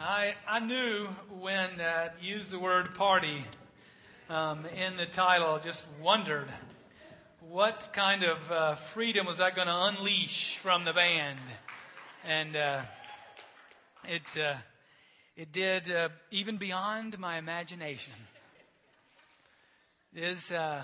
I, 0.00 0.34
I 0.48 0.58
knew 0.58 1.06
when 1.40 1.80
uh, 1.80 2.08
used 2.20 2.50
the 2.50 2.58
word 2.58 2.94
party 2.94 3.44
um, 4.28 4.66
in 4.76 4.96
the 4.96 5.06
title, 5.06 5.60
just 5.62 5.84
wondered 6.02 6.48
what 7.48 7.90
kind 7.92 8.24
of 8.24 8.50
uh, 8.50 8.74
freedom 8.74 9.26
was 9.26 9.38
that 9.38 9.54
going 9.54 9.68
to 9.68 9.74
unleash 9.74 10.56
from 10.56 10.84
the 10.84 10.92
band. 10.92 11.38
And 12.26 12.56
uh, 12.56 12.80
it, 14.08 14.36
uh, 14.36 14.54
it 15.36 15.52
did 15.52 15.90
uh, 15.90 16.08
even 16.30 16.56
beyond 16.56 17.18
my 17.18 17.38
imagination. 17.38 18.14
It 20.12 20.24
is, 20.24 20.50
uh, 20.50 20.82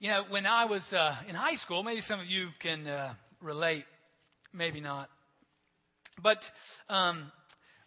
you 0.00 0.08
know, 0.08 0.24
when 0.28 0.46
I 0.46 0.64
was 0.64 0.92
uh, 0.92 1.14
in 1.28 1.36
high 1.36 1.54
school, 1.54 1.84
maybe 1.84 2.00
some 2.00 2.18
of 2.18 2.28
you 2.28 2.48
can 2.58 2.88
relate, 3.40 3.84
maybe 4.52 4.80
not. 4.80 5.10
But 6.20 6.50
um, 6.88 7.30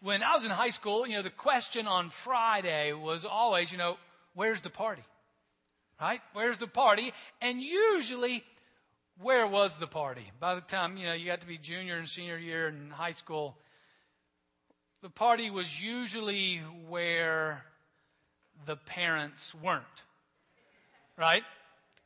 when 0.02 0.24
I 0.24 0.34
was 0.34 0.46
in 0.46 0.52
high 0.52 0.70
school, 0.70 1.08
you 1.08 1.16
know, 1.16 1.22
the 1.24 1.30
question 1.30 1.88
on 1.88 2.10
Friday 2.10 2.94
was 2.94 3.26
always, 3.26 3.72
you 3.72 3.78
know, 3.78 3.98
where's 4.36 4.62
the 4.62 4.70
party? 4.70 5.04
Right? 6.00 6.22
Where's 6.34 6.60
the 6.60 6.68
party? 6.68 7.12
And 7.42 7.62
usually, 7.62 8.44
where 9.20 9.48
was 9.48 9.76
the 9.78 9.88
party? 9.88 10.32
By 10.40 10.56
the 10.56 10.62
time, 10.62 10.98
you 10.98 11.08
know, 11.08 11.14
you 11.14 11.26
got 11.26 11.42
to 11.42 11.48
be 11.48 11.58
junior 11.58 11.98
and 11.98 12.08
senior 12.08 12.38
year 12.38 12.68
in 12.68 12.92
high 12.92 13.12
school, 13.12 13.58
the 15.02 15.10
party 15.10 15.50
was 15.50 15.82
usually 15.82 16.58
where 16.88 17.64
the 18.66 18.76
parents 18.76 19.56
weren't. 19.56 19.84
Right? 21.18 21.44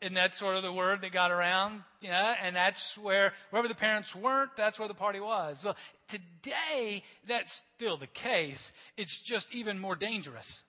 Isn't 0.01 0.15
that 0.15 0.33
sort 0.33 0.55
of 0.55 0.63
the 0.63 0.73
word 0.73 1.01
that 1.01 1.11
got 1.11 1.31
around? 1.31 1.83
Yeah, 2.01 2.35
and 2.41 2.55
that's 2.55 2.97
where, 2.97 3.33
wherever 3.51 3.67
the 3.67 3.75
parents 3.75 4.15
weren't, 4.15 4.55
that's 4.55 4.79
where 4.79 4.87
the 4.87 4.95
party 4.95 5.19
was. 5.19 5.63
Well, 5.63 5.77
today, 6.07 7.03
that's 7.27 7.63
still 7.75 7.97
the 7.97 8.07
case. 8.07 8.73
It's 8.97 9.19
just 9.19 9.53
even 9.53 9.77
more 9.77 9.95
dangerous. 9.95 10.63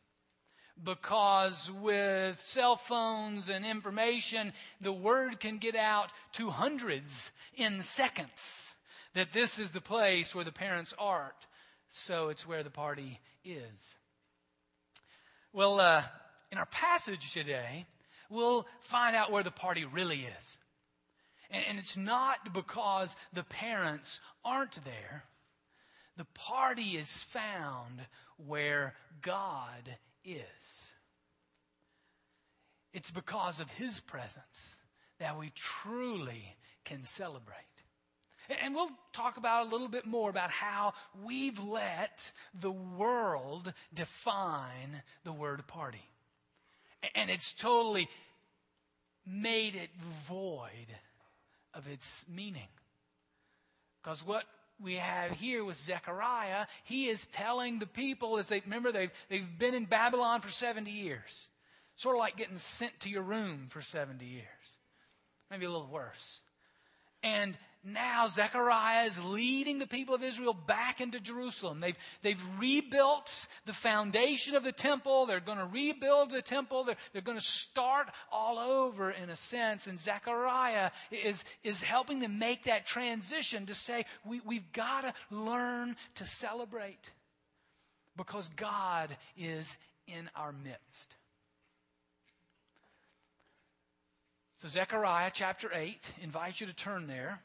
Because 0.83 1.70
with 1.70 2.41
cell 2.41 2.77
phones 2.77 3.48
and 3.48 3.64
information, 3.64 4.53
the 4.83 4.92
word 4.92 5.41
can 5.41 5.56
get 5.56 5.77
out 5.77 6.10
to 6.33 6.50
hundreds 6.50 7.33
in 7.55 7.80
seconds 7.80 8.77
that 9.14 9.33
this 9.33 9.58
is 9.58 9.70
the 9.70 9.80
place 9.80 10.34
where 10.34 10.44
the 10.44 10.53
parents 10.53 10.92
aren't. 10.98 11.33
So 11.88 12.28
it's 12.28 12.47
where 12.47 12.62
the 12.62 12.70
party 12.70 13.20
is. 13.44 13.97
Well, 15.53 15.80
uh, 15.80 16.03
in 16.50 16.58
our 16.58 16.66
passage 16.66 17.33
today, 17.33 17.86
we'll 18.33 18.66
find 18.80 19.14
out 19.14 19.30
where 19.30 19.42
the 19.42 19.50
party 19.50 19.84
really 19.84 20.27
is. 20.38 20.58
And, 21.50 21.64
and 21.69 21.78
it's 21.78 21.97
not 21.97 22.52
because 22.52 23.14
the 23.33 23.44
parents 23.44 24.20
aren't 24.44 24.83
there. 24.84 25.25
The 26.16 26.27
party 26.34 26.97
is 26.97 27.22
found 27.22 28.00
where 28.36 28.94
God 29.20 29.97
is. 30.25 30.83
It's 32.92 33.10
because 33.10 33.60
of 33.60 33.70
His 33.70 34.00
presence 34.00 34.77
that 35.19 35.38
we 35.38 35.53
truly 35.55 36.56
can 36.84 37.05
celebrate. 37.05 37.56
And 38.60 38.75
we'll 38.75 38.91
talk 39.12 39.36
about 39.36 39.66
a 39.66 39.70
little 39.70 39.88
bit 39.88 40.05
more 40.05 40.28
about 40.28 40.50
how 40.50 40.94
we've 41.25 41.62
let 41.62 42.33
the 42.53 42.72
world 42.72 43.72
define 43.94 45.03
the 45.25 45.33
word 45.33 45.66
party. 45.66 46.11
And 47.14 47.31
it's 47.31 47.53
totally 47.53 48.08
made 49.27 49.75
it 49.75 49.91
void 50.27 50.97
of 51.75 51.89
its 51.89 52.25
meaning. 52.28 52.69
Because 54.03 54.27
what 54.27 54.44
we 54.81 54.97
have 54.97 55.33
here 55.33 55.64
with 55.64 55.78
Zechariah, 55.78 56.67
he 56.84 57.09
is 57.09 57.27
telling 57.27 57.78
the 57.78 57.86
people 57.86 58.39
as 58.39 58.48
they 58.48 58.61
remember 58.61 58.91
they've 58.91 59.12
they've 59.28 59.59
been 59.59 59.75
in 59.75 59.84
Babylon 59.84 60.41
for 60.41 60.50
70 60.50 60.91
years. 60.91 61.48
Sort 61.94 62.17
of 62.17 62.20
like 62.20 62.36
getting 62.36 62.59
sent 62.59 62.98
to 63.00 63.11
your 63.11 63.22
room 63.22 63.66
for 63.69 63.81
70 63.81 64.25
years. 64.25 64.78
Maybe 65.50 65.66
a 65.66 65.71
little 65.71 65.87
worse. 65.87 66.41
And 67.22 67.56
now 67.84 68.28
Zechariah 68.28 69.06
is 69.06 69.22
leading 69.22 69.81
the 69.81 69.88
people 69.88 70.15
of 70.15 70.22
Israel 70.22 70.54
back 70.54 71.00
into 71.00 71.19
Jerusalem. 71.19 71.81
They've, 71.81 71.98
they've 72.22 72.43
rebuilt 72.59 73.48
the 73.65 73.72
foundation 73.72 74.54
of 74.54 74.62
the 74.62 74.70
temple. 74.70 75.26
They're 75.26 75.41
going 75.41 75.59
to 75.59 75.66
rebuild 75.66 76.31
the 76.31 76.43
temple. 76.43 76.84
They're, 76.84 76.97
they're 77.12 77.22
going 77.22 77.38
to 77.38 77.44
start 77.44 78.09
all 78.31 78.59
over 78.59 79.10
in 79.10 79.31
a 79.31 79.37
sense. 79.37 79.88
And 79.88 79.98
Zechariah 79.98 80.91
is, 81.10 81.44
is 81.65 81.82
helping 81.82 82.20
them 82.20 82.38
make 82.38 82.65
that 82.65 82.87
transition 82.87 83.66
to 83.66 83.75
say, 83.75 84.06
we, 84.25 84.41
we've 84.47 84.70
got 84.72 85.00
to 85.00 85.14
learn 85.34 85.97
to 86.16 86.26
celebrate 86.26 87.10
because 88.16 88.49
God 88.50 89.16
is 89.37 89.76
in 90.06 90.31
our 90.37 90.53
midst. 90.53 91.16
So, 94.59 94.69
Zechariah 94.69 95.32
chapter 95.34 95.69
8 95.75 96.14
invites 96.22 96.60
you 96.60 96.69
to 96.69 96.72
turn 96.72 97.09
there. 97.09 97.41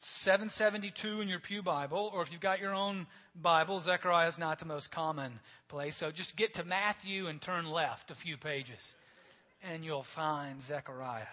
772 0.00 1.20
in 1.20 1.28
your 1.28 1.40
Pew 1.40 1.62
Bible, 1.62 2.10
or 2.14 2.22
if 2.22 2.32
you've 2.32 2.40
got 2.40 2.60
your 2.60 2.74
own 2.74 3.06
Bible, 3.34 3.80
Zechariah 3.80 4.28
is 4.28 4.38
not 4.38 4.58
the 4.58 4.64
most 4.64 4.90
common 4.90 5.40
place. 5.68 5.96
So 5.96 6.10
just 6.10 6.36
get 6.36 6.54
to 6.54 6.64
Matthew 6.64 7.26
and 7.26 7.40
turn 7.40 7.70
left 7.70 8.10
a 8.10 8.14
few 8.14 8.38
pages, 8.38 8.96
and 9.62 9.84
you'll 9.84 10.02
find 10.02 10.62
Zechariah. 10.62 11.26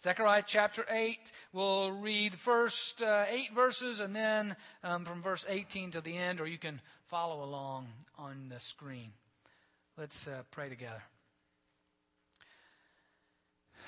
Zechariah 0.00 0.44
chapter 0.46 0.84
8, 0.88 1.32
we'll 1.52 1.90
read 1.90 2.34
the 2.34 2.38
first 2.38 3.02
uh, 3.02 3.24
eight 3.28 3.52
verses 3.54 4.00
and 4.00 4.14
then 4.14 4.54
um, 4.82 5.04
from 5.04 5.22
verse 5.22 5.46
18 5.48 5.92
to 5.92 6.00
the 6.00 6.16
end, 6.16 6.40
or 6.40 6.46
you 6.46 6.58
can 6.58 6.80
follow 7.08 7.42
along 7.42 7.86
on 8.18 8.50
the 8.50 8.60
screen. 8.60 9.12
Let's 9.96 10.28
uh, 10.28 10.42
pray 10.50 10.68
together. 10.68 11.02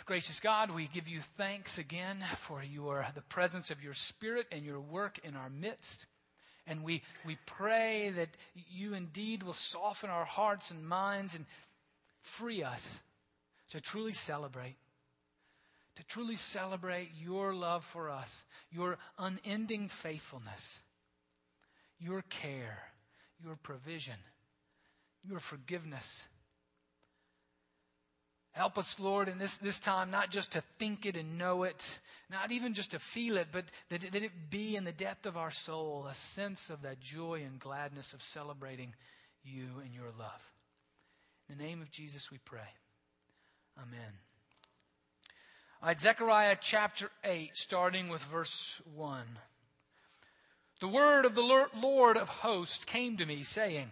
Gracious 0.07 0.39
God, 0.39 0.71
we 0.71 0.87
give 0.87 1.09
you 1.09 1.19
thanks 1.37 1.79
again 1.79 2.23
for 2.37 2.63
your, 2.63 3.05
the 3.17 3.23
presence 3.23 3.73
of 3.73 3.83
your 3.83 3.93
Spirit 3.93 4.47
and 4.53 4.65
your 4.65 4.79
work 4.79 5.19
in 5.25 5.35
our 5.35 5.51
midst. 5.51 6.07
And 6.65 6.85
we, 6.85 7.03
we 7.25 7.39
pray 7.45 8.11
that 8.11 8.29
you 8.71 8.95
indeed 8.95 9.43
will 9.43 9.53
soften 9.53 10.09
our 10.09 10.25
hearts 10.25 10.71
and 10.71 10.87
minds 10.87 11.35
and 11.35 11.45
free 12.21 12.63
us 12.63 13.01
to 13.71 13.81
truly 13.81 14.13
celebrate. 14.13 14.77
To 15.97 16.05
truly 16.05 16.37
celebrate 16.37 17.11
your 17.21 17.53
love 17.53 17.85
for 17.85 18.09
us, 18.09 18.45
your 18.71 18.99
unending 19.19 19.89
faithfulness, 19.89 20.83
your 21.99 22.23
care, 22.31 22.79
your 23.45 23.57
provision, 23.57 24.19
your 25.29 25.41
forgiveness 25.41 26.29
Help 28.57 28.79
us, 28.79 28.99
Lord, 28.99 29.29
in 29.29 29.37
this, 29.37 29.59
this 29.59 29.79
time, 29.79 30.11
not 30.11 30.31
just 30.31 30.53
to 30.53 30.63
think 30.79 31.05
it 31.05 31.15
and 31.15 31.37
know 31.37 31.65
it, 31.65 31.99
not 32.31 32.53
even 32.53 32.73
just 32.73 32.93
to 32.93 32.99
feel 32.99 33.37
it, 33.37 33.49
but 33.53 33.67
that, 33.91 34.01
that 34.01 34.23
it 34.23 34.33
be 34.49 34.77
in 34.77 34.85
the 34.85 34.93
depth 34.93 35.27
of 35.27 35.37
our 35.37 35.51
soul 35.51 36.07
a 36.11 36.15
sense 36.15 36.71
of 36.71 36.81
that 36.81 36.99
joy 36.99 37.43
and 37.45 37.61
gladness 37.61 38.15
of 38.15 38.23
celebrating 38.23 38.95
you 39.45 39.83
and 39.85 39.93
your 39.93 40.11
love. 40.19 40.53
In 41.51 41.59
the 41.59 41.65
name 41.65 41.83
of 41.83 41.91
Jesus, 41.91 42.31
we 42.31 42.39
pray. 42.39 42.73
Amen. 43.77 44.01
All 45.83 45.89
right, 45.89 45.99
Zechariah 45.99 46.57
chapter 46.59 47.11
8, 47.25 47.51
starting 47.53 48.09
with 48.09 48.23
verse 48.23 48.81
1. 48.95 49.23
The 50.81 50.89
word 50.89 51.27
of 51.27 51.35
the 51.35 51.43
Lord 51.43 52.17
of 52.17 52.31
hosts 52.31 52.87
came 52.87 53.19
to 53.19 53.27
me, 53.27 53.43
saying, 53.43 53.91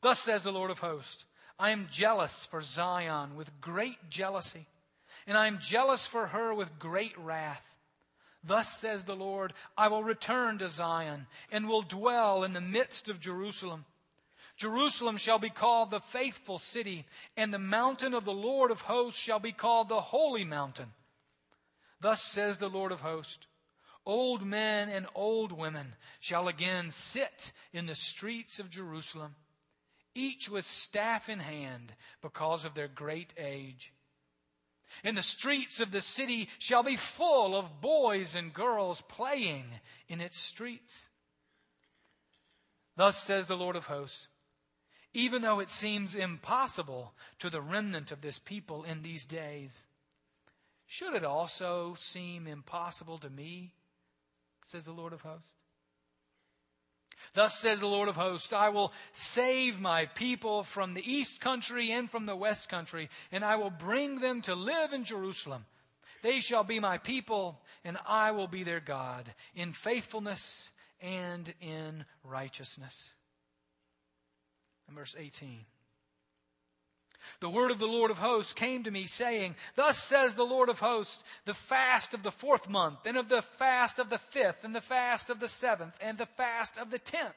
Thus 0.00 0.18
says 0.18 0.44
the 0.44 0.50
Lord 0.50 0.70
of 0.70 0.78
hosts. 0.78 1.26
I 1.60 1.70
am 1.70 1.88
jealous 1.90 2.46
for 2.46 2.62
Zion 2.62 3.36
with 3.36 3.60
great 3.60 4.08
jealousy, 4.08 4.66
and 5.26 5.36
I 5.36 5.46
am 5.46 5.58
jealous 5.58 6.06
for 6.06 6.28
her 6.28 6.54
with 6.54 6.78
great 6.78 7.16
wrath. 7.18 7.76
Thus 8.42 8.78
says 8.78 9.04
the 9.04 9.14
Lord, 9.14 9.52
I 9.76 9.88
will 9.88 10.02
return 10.02 10.56
to 10.58 10.68
Zion 10.70 11.26
and 11.52 11.68
will 11.68 11.82
dwell 11.82 12.44
in 12.44 12.54
the 12.54 12.62
midst 12.62 13.10
of 13.10 13.20
Jerusalem. 13.20 13.84
Jerusalem 14.56 15.18
shall 15.18 15.38
be 15.38 15.50
called 15.50 15.90
the 15.90 16.00
faithful 16.00 16.56
city, 16.56 17.04
and 17.36 17.52
the 17.52 17.58
mountain 17.58 18.14
of 18.14 18.24
the 18.24 18.32
Lord 18.32 18.70
of 18.70 18.80
hosts 18.80 19.20
shall 19.20 19.38
be 19.38 19.52
called 19.52 19.90
the 19.90 20.00
holy 20.00 20.44
mountain. 20.44 20.92
Thus 22.00 22.22
says 22.22 22.56
the 22.56 22.70
Lord 22.70 22.90
of 22.90 23.00
hosts, 23.00 23.46
Old 24.06 24.46
men 24.46 24.88
and 24.88 25.06
old 25.14 25.52
women 25.52 25.94
shall 26.20 26.48
again 26.48 26.90
sit 26.90 27.52
in 27.74 27.84
the 27.84 27.94
streets 27.94 28.58
of 28.58 28.70
Jerusalem 28.70 29.34
each 30.14 30.48
with 30.48 30.66
staff 30.66 31.28
in 31.28 31.38
hand 31.38 31.94
because 32.20 32.64
of 32.64 32.74
their 32.74 32.88
great 32.88 33.34
age. 33.38 33.92
And 35.04 35.16
the 35.16 35.22
streets 35.22 35.80
of 35.80 35.92
the 35.92 36.00
city 36.00 36.48
shall 36.58 36.82
be 36.82 36.96
full 36.96 37.56
of 37.56 37.80
boys 37.80 38.34
and 38.34 38.52
girls 38.52 39.02
playing 39.02 39.66
in 40.08 40.20
its 40.20 40.38
streets. 40.38 41.08
Thus 42.96 43.22
says 43.22 43.46
the 43.46 43.56
Lord 43.56 43.76
of 43.76 43.86
hosts, 43.86 44.28
even 45.12 45.42
though 45.42 45.60
it 45.60 45.70
seems 45.70 46.14
impossible 46.14 47.14
to 47.38 47.50
the 47.50 47.60
remnant 47.60 48.12
of 48.12 48.20
this 48.20 48.38
people 48.38 48.84
in 48.84 49.02
these 49.02 49.24
days, 49.24 49.86
should 50.86 51.14
it 51.14 51.24
also 51.24 51.94
seem 51.94 52.46
impossible 52.46 53.18
to 53.18 53.30
me, 53.30 53.74
says 54.62 54.84
the 54.84 54.92
Lord 54.92 55.12
of 55.12 55.22
hosts? 55.22 55.52
Thus 57.34 57.58
says 57.58 57.80
the 57.80 57.86
Lord 57.86 58.08
of 58.08 58.16
hosts, 58.16 58.52
I 58.52 58.68
will 58.70 58.92
save 59.12 59.80
my 59.80 60.06
people 60.06 60.62
from 60.62 60.92
the 60.92 61.12
east 61.12 61.40
country 61.40 61.92
and 61.92 62.10
from 62.10 62.26
the 62.26 62.36
west 62.36 62.68
country, 62.68 63.08
and 63.30 63.44
I 63.44 63.56
will 63.56 63.70
bring 63.70 64.20
them 64.20 64.42
to 64.42 64.54
live 64.54 64.92
in 64.92 65.04
Jerusalem. 65.04 65.64
They 66.22 66.40
shall 66.40 66.64
be 66.64 66.80
my 66.80 66.98
people, 66.98 67.60
and 67.84 67.96
I 68.06 68.32
will 68.32 68.48
be 68.48 68.62
their 68.62 68.80
God, 68.80 69.32
in 69.54 69.72
faithfulness 69.72 70.70
and 71.00 71.52
in 71.60 72.04
righteousness. 72.24 73.14
And 74.86 74.96
verse 74.96 75.16
18. 75.18 75.64
The 77.40 77.50
word 77.50 77.70
of 77.70 77.78
the 77.78 77.86
Lord 77.86 78.10
of 78.10 78.18
hosts 78.18 78.52
came 78.52 78.84
to 78.84 78.90
me, 78.90 79.06
saying, 79.06 79.56
Thus 79.74 79.98
says 79.98 80.34
the 80.34 80.44
Lord 80.44 80.68
of 80.68 80.80
hosts, 80.80 81.24
the 81.44 81.54
fast 81.54 82.14
of 82.14 82.22
the 82.22 82.32
fourth 82.32 82.68
month, 82.68 83.06
and 83.06 83.16
of 83.16 83.28
the 83.28 83.42
fast 83.42 83.98
of 83.98 84.10
the 84.10 84.18
fifth, 84.18 84.64
and 84.64 84.74
the 84.74 84.80
fast 84.80 85.30
of 85.30 85.40
the 85.40 85.48
seventh, 85.48 85.98
and 86.00 86.18
the 86.18 86.26
fast 86.26 86.76
of 86.78 86.90
the 86.90 86.98
tenth 86.98 87.34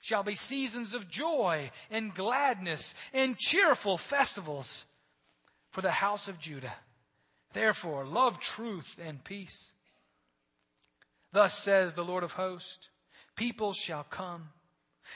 shall 0.00 0.22
be 0.22 0.34
seasons 0.34 0.94
of 0.94 1.08
joy 1.08 1.70
and 1.90 2.14
gladness 2.14 2.94
and 3.12 3.38
cheerful 3.38 3.96
festivals 3.96 4.84
for 5.70 5.80
the 5.80 5.92
house 5.92 6.28
of 6.28 6.38
Judah. 6.38 6.74
Therefore, 7.52 8.04
love 8.04 8.40
truth 8.40 8.96
and 9.02 9.22
peace. 9.22 9.72
Thus 11.32 11.58
says 11.58 11.94
the 11.94 12.04
Lord 12.04 12.24
of 12.24 12.32
hosts, 12.32 12.88
people 13.36 13.72
shall 13.72 14.04
come 14.04 14.50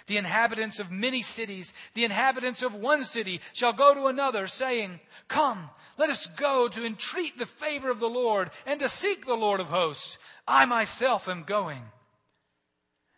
the 0.07 0.17
inhabitants 0.17 0.79
of 0.79 0.91
many 0.91 1.23
cities, 1.23 1.75
the 1.95 2.05
inhabitants 2.05 2.63
of 2.63 2.75
one 2.75 3.05
city 3.05 3.41
shall 3.53 3.73
go 3.73 3.95
to 3.95 4.07
another, 4.07 4.47
saying, 4.47 5.01
Come, 5.29 5.71
let 5.99 6.11
us 6.11 6.27
go 6.27 6.69
to 6.69 6.85
entreat 6.85 7.39
the 7.39 7.47
favor 7.47 7.91
of 7.91 8.01
the 8.01 8.09
Lord 8.09 8.51
and 8.67 8.81
to 8.81 8.89
seek 8.89 9.25
the 9.25 9.35
Lord 9.35 9.61
of 9.61 9.69
hosts. 9.69 10.19
I 10.47 10.65
myself 10.67 11.29
am 11.29 11.45
going. 11.45 11.83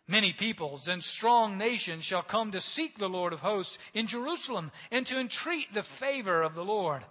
Many 0.07 0.33
peoples 0.33 0.87
and 0.87 1.03
strong 1.03 1.57
nations 1.57 2.03
shall 2.03 2.23
come 2.23 2.51
to 2.51 2.59
seek 2.59 2.97
the 2.97 3.07
Lord 3.07 3.31
of 3.31 3.41
hosts 3.41 3.77
in 3.93 4.07
Jerusalem 4.07 4.71
and 4.89 5.05
to 5.05 5.19
entreat 5.19 5.71
the 5.71 5.83
favor 5.83 6.41
of 6.41 6.55
the 6.55 6.65
Lord. 6.65 7.03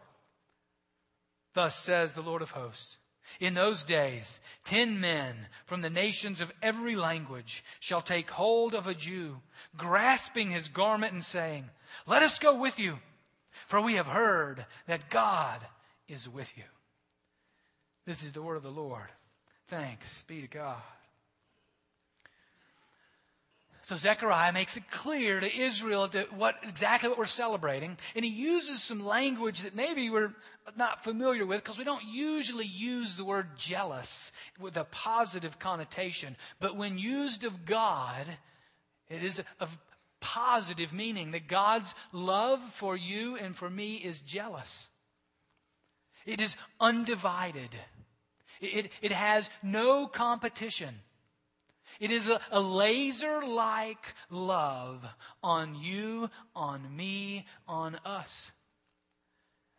Thus 1.55 1.76
says 1.76 2.14
the 2.14 2.23
Lord 2.23 2.43
of 2.43 2.50
hosts. 2.50 2.99
In 3.40 3.54
those 3.54 3.84
days, 3.84 4.40
ten 4.64 5.00
men 5.00 5.46
from 5.64 5.80
the 5.80 5.90
nations 5.90 6.40
of 6.40 6.52
every 6.62 6.96
language 6.96 7.64
shall 7.80 8.00
take 8.00 8.30
hold 8.30 8.75
of 8.75 8.86
a 8.86 8.94
Jew, 8.94 9.40
grasping 9.76 10.50
his 10.50 10.69
garment 10.69 11.12
and 11.12 11.25
saying, 11.25 11.70
Let 12.06 12.22
us 12.22 12.38
go 12.38 12.56
with 12.56 12.78
you, 12.78 12.98
for 13.50 13.80
we 13.80 13.94
have 13.94 14.08
heard 14.08 14.66
that 14.86 15.10
God 15.10 15.60
is 16.08 16.28
with 16.28 16.56
you. 16.56 16.64
This 18.06 18.22
is 18.22 18.32
the 18.32 18.42
word 18.42 18.56
of 18.56 18.62
the 18.62 18.70
Lord. 18.70 19.08
Thanks 19.69 20.22
be 20.22 20.40
to 20.40 20.48
God. 20.48 20.82
So 23.88 23.96
Zechariah 23.96 24.52
makes 24.52 24.76
it 24.76 24.90
clear 24.90 25.40
to 25.40 25.58
Israel 25.58 26.11
what 26.37 26.56
exactly 26.62 27.08
what 27.08 27.17
we're 27.17 27.25
celebrating, 27.25 27.96
and 28.14 28.23
he 28.23 28.31
uses 28.31 28.82
some 28.82 29.02
language 29.02 29.62
that 29.62 29.75
maybe 29.75 30.11
we're 30.11 30.35
not 30.76 31.02
familiar 31.02 31.46
with 31.46 31.62
because 31.62 31.79
we 31.79 31.85
don't 31.85 32.05
usually 32.05 32.67
use 32.67 33.17
the 33.17 33.25
word 33.25 33.56
jealous 33.56 34.31
with 34.61 34.76
a 34.76 34.85
positive 34.85 35.58
connotation. 35.58 36.37
But 36.61 36.76
when 36.76 36.99
used 36.99 37.44
of 37.44 37.64
God, 37.64 38.26
it 39.08 39.25
is 39.25 39.43
of 39.58 39.79
positive 40.20 40.93
meaning 40.93 41.31
that 41.31 41.49
God's 41.49 41.94
love 42.12 42.61
for 42.61 42.94
you 42.94 43.38
and 43.38 43.56
for 43.56 43.70
me 43.70 43.94
is 43.94 44.20
jealous. 44.20 44.90
It 46.26 46.43
is 46.43 46.58
undivided. 46.79 47.75
It, 48.61 48.90
it 49.00 49.12
has 49.12 49.49
no 49.62 50.06
competition. 50.06 50.94
It 51.99 52.11
is 52.11 52.29
a, 52.29 52.41
a 52.50 52.61
laser 52.61 53.43
like 53.43 54.15
love 54.31 55.05
on 55.43 55.75
you, 55.75 56.31
on 56.55 56.97
me, 56.97 57.47
on 57.67 57.99
us. 58.05 58.53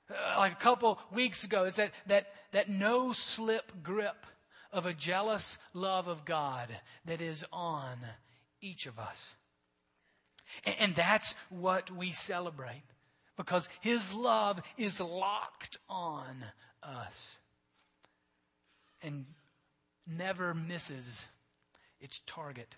Uh, 0.10 0.36
like 0.38 0.54
a 0.54 0.56
couple 0.56 1.00
weeks 1.12 1.44
ago, 1.44 1.66
it's 1.66 1.78
that, 1.78 1.92
that, 2.08 2.28
that 2.52 2.68
no 2.68 3.14
slip 3.14 3.84
grip 3.84 4.26
of 4.72 4.86
a 4.86 4.94
jealous 4.94 5.60
love 5.74 6.08
of 6.08 6.26
God 6.26 6.68
that 7.06 7.22
is 7.22 7.46
on 7.54 7.98
each 8.62 8.86
of 8.86 9.00
us. 9.00 9.36
And, 10.66 10.76
and 10.80 10.96
that's 10.96 11.36
what 11.50 11.90
we 11.90 12.12
celebrate 12.12 12.84
because 13.38 13.70
His 13.80 14.14
love 14.14 14.62
is 14.78 15.00
locked 15.00 15.78
on 15.90 16.44
us 16.84 17.38
and 19.02 19.26
never 20.06 20.54
misses 20.54 21.28
its 22.00 22.22
target. 22.26 22.76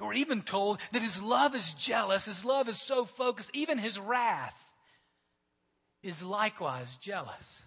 We're 0.00 0.14
even 0.14 0.42
told 0.42 0.80
that 0.92 1.02
his 1.02 1.22
love 1.22 1.54
is 1.54 1.72
jealous, 1.72 2.26
his 2.26 2.44
love 2.44 2.68
is 2.68 2.80
so 2.80 3.04
focused, 3.04 3.50
even 3.54 3.78
his 3.78 3.98
wrath 3.98 4.70
is 6.02 6.22
likewise 6.22 6.96
jealous. 6.96 7.62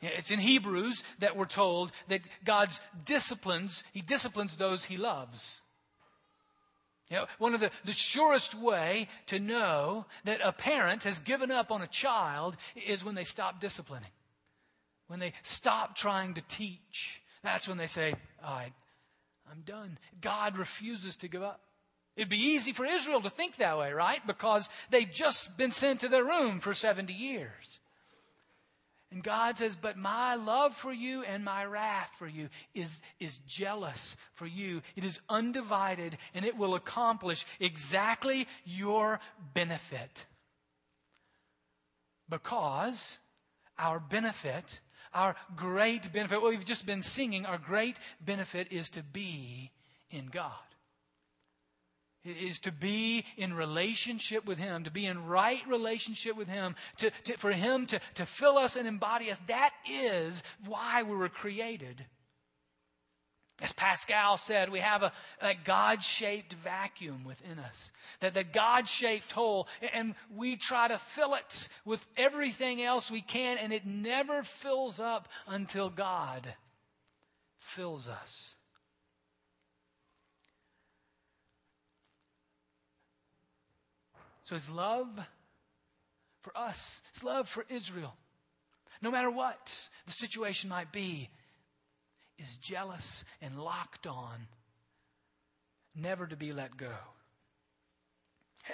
It's 0.00 0.32
in 0.32 0.40
Hebrews 0.40 1.04
that 1.20 1.36
we're 1.36 1.44
told 1.44 1.92
that 2.08 2.22
God's 2.44 2.80
disciplines, 3.04 3.84
he 3.92 4.00
disciplines 4.00 4.56
those 4.56 4.84
he 4.84 4.96
loves. 4.96 5.60
You 7.08 7.18
know, 7.18 7.26
one 7.38 7.54
of 7.54 7.60
the, 7.60 7.70
the 7.84 7.92
surest 7.92 8.54
way 8.54 9.06
to 9.26 9.38
know 9.38 10.06
that 10.24 10.40
a 10.42 10.50
parent 10.50 11.04
has 11.04 11.20
given 11.20 11.52
up 11.52 11.70
on 11.70 11.82
a 11.82 11.86
child 11.86 12.56
is 12.74 13.04
when 13.04 13.14
they 13.14 13.24
stop 13.24 13.60
disciplining. 13.60 14.10
When 15.06 15.20
they 15.20 15.34
stop 15.42 15.94
trying 15.94 16.34
to 16.34 16.42
teach 16.48 17.21
that's 17.42 17.68
when 17.68 17.78
they 17.78 17.86
say, 17.86 18.14
All 18.44 18.54
right, 18.54 18.72
I'm 19.50 19.62
done. 19.62 19.98
God 20.20 20.56
refuses 20.56 21.16
to 21.16 21.28
give 21.28 21.42
up. 21.42 21.60
It'd 22.16 22.28
be 22.28 22.36
easy 22.36 22.72
for 22.72 22.84
Israel 22.84 23.22
to 23.22 23.30
think 23.30 23.56
that 23.56 23.78
way, 23.78 23.92
right? 23.92 24.24
Because 24.26 24.68
they've 24.90 25.10
just 25.10 25.56
been 25.56 25.70
sent 25.70 26.00
to 26.00 26.08
their 26.08 26.24
room 26.24 26.60
for 26.60 26.74
70 26.74 27.12
years. 27.12 27.80
And 29.10 29.22
God 29.22 29.58
says, 29.58 29.76
But 29.76 29.98
my 29.98 30.34
love 30.36 30.74
for 30.74 30.92
you 30.92 31.22
and 31.22 31.44
my 31.44 31.64
wrath 31.64 32.10
for 32.18 32.26
you 32.26 32.48
is, 32.74 33.00
is 33.20 33.38
jealous 33.46 34.16
for 34.32 34.46
you. 34.46 34.82
It 34.96 35.04
is 35.04 35.20
undivided 35.28 36.16
and 36.34 36.44
it 36.44 36.56
will 36.56 36.74
accomplish 36.74 37.44
exactly 37.60 38.46
your 38.64 39.20
benefit. 39.52 40.26
Because 42.28 43.18
our 43.78 44.00
benefit 44.00 44.80
our 45.14 45.34
great 45.56 46.12
benefit, 46.12 46.40
what 46.40 46.50
we've 46.50 46.64
just 46.64 46.86
been 46.86 47.02
singing, 47.02 47.46
our 47.46 47.58
great 47.58 47.98
benefit 48.20 48.68
is 48.70 48.90
to 48.90 49.02
be 49.02 49.70
in 50.10 50.26
God. 50.26 50.52
It 52.24 52.36
is 52.36 52.60
to 52.60 52.72
be 52.72 53.24
in 53.36 53.52
relationship 53.52 54.44
with 54.44 54.58
Him, 54.58 54.84
to 54.84 54.90
be 54.90 55.06
in 55.06 55.26
right 55.26 55.66
relationship 55.66 56.36
with 56.36 56.48
Him, 56.48 56.76
to, 56.98 57.10
to, 57.24 57.36
for 57.36 57.50
Him 57.50 57.86
to, 57.86 58.00
to 58.14 58.26
fill 58.26 58.58
us 58.58 58.76
and 58.76 58.86
embody 58.86 59.30
us. 59.30 59.40
That 59.48 59.72
is 59.90 60.42
why 60.66 61.02
we 61.02 61.16
were 61.16 61.28
created. 61.28 62.06
As 63.62 63.72
Pascal 63.72 64.38
said, 64.38 64.70
we 64.70 64.80
have 64.80 65.04
a, 65.04 65.12
a 65.40 65.54
God 65.54 66.02
shaped 66.02 66.52
vacuum 66.54 67.22
within 67.24 67.60
us, 67.60 67.92
that 68.18 68.34
the 68.34 68.42
God 68.42 68.88
shaped 68.88 69.30
hole, 69.30 69.68
and 69.94 70.16
we 70.34 70.56
try 70.56 70.88
to 70.88 70.98
fill 70.98 71.34
it 71.34 71.68
with 71.84 72.04
everything 72.16 72.82
else 72.82 73.08
we 73.08 73.20
can, 73.20 73.58
and 73.58 73.72
it 73.72 73.86
never 73.86 74.42
fills 74.42 74.98
up 74.98 75.28
until 75.46 75.90
God 75.90 76.54
fills 77.56 78.08
us. 78.08 78.56
So 84.42 84.56
his 84.56 84.68
love 84.68 85.08
for 86.40 86.56
us, 86.58 87.00
his 87.12 87.22
love 87.22 87.48
for 87.48 87.64
Israel, 87.68 88.16
no 89.00 89.12
matter 89.12 89.30
what 89.30 89.88
the 90.04 90.12
situation 90.12 90.68
might 90.68 90.90
be, 90.90 91.30
is 92.38 92.56
jealous 92.56 93.24
and 93.40 93.58
locked 93.58 94.06
on, 94.06 94.46
never 95.94 96.26
to 96.26 96.36
be 96.36 96.52
let 96.52 96.76
go. 96.76 96.92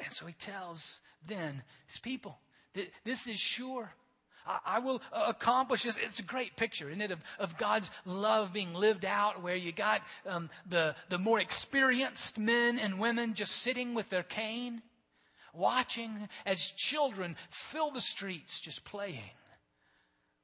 And 0.05 0.13
so 0.13 0.27
he 0.27 0.35
tells 0.35 1.01
then 1.27 1.63
his 1.87 1.99
people, 1.99 2.39
this 3.05 3.27
is 3.27 3.39
sure. 3.39 3.93
I 4.65 4.79
will 4.79 5.03
accomplish 5.13 5.83
this. 5.83 5.99
It's 5.99 6.21
a 6.21 6.23
great 6.25 6.57
picture, 6.57 6.89
isn't 6.89 7.03
it, 7.03 7.11
of, 7.11 7.21
of 7.39 7.59
God's 7.59 7.91
love 8.07 8.53
being 8.53 8.73
lived 8.73 9.05
out, 9.05 9.43
where 9.43 9.57
you 9.57 9.73
got 9.73 10.01
um, 10.25 10.49
the, 10.67 10.95
the 11.11 11.19
more 11.19 11.39
experienced 11.39 12.39
men 12.39 12.79
and 12.79 12.99
women 12.99 13.35
just 13.35 13.57
sitting 13.57 13.93
with 13.93 14.09
their 14.09 14.23
cane, 14.23 14.81
watching 15.53 16.31
as 16.47 16.71
children 16.71 17.37
fill 17.51 17.91
the 17.91 18.01
streets, 18.01 18.59
just 18.59 18.85
playing 18.85 19.31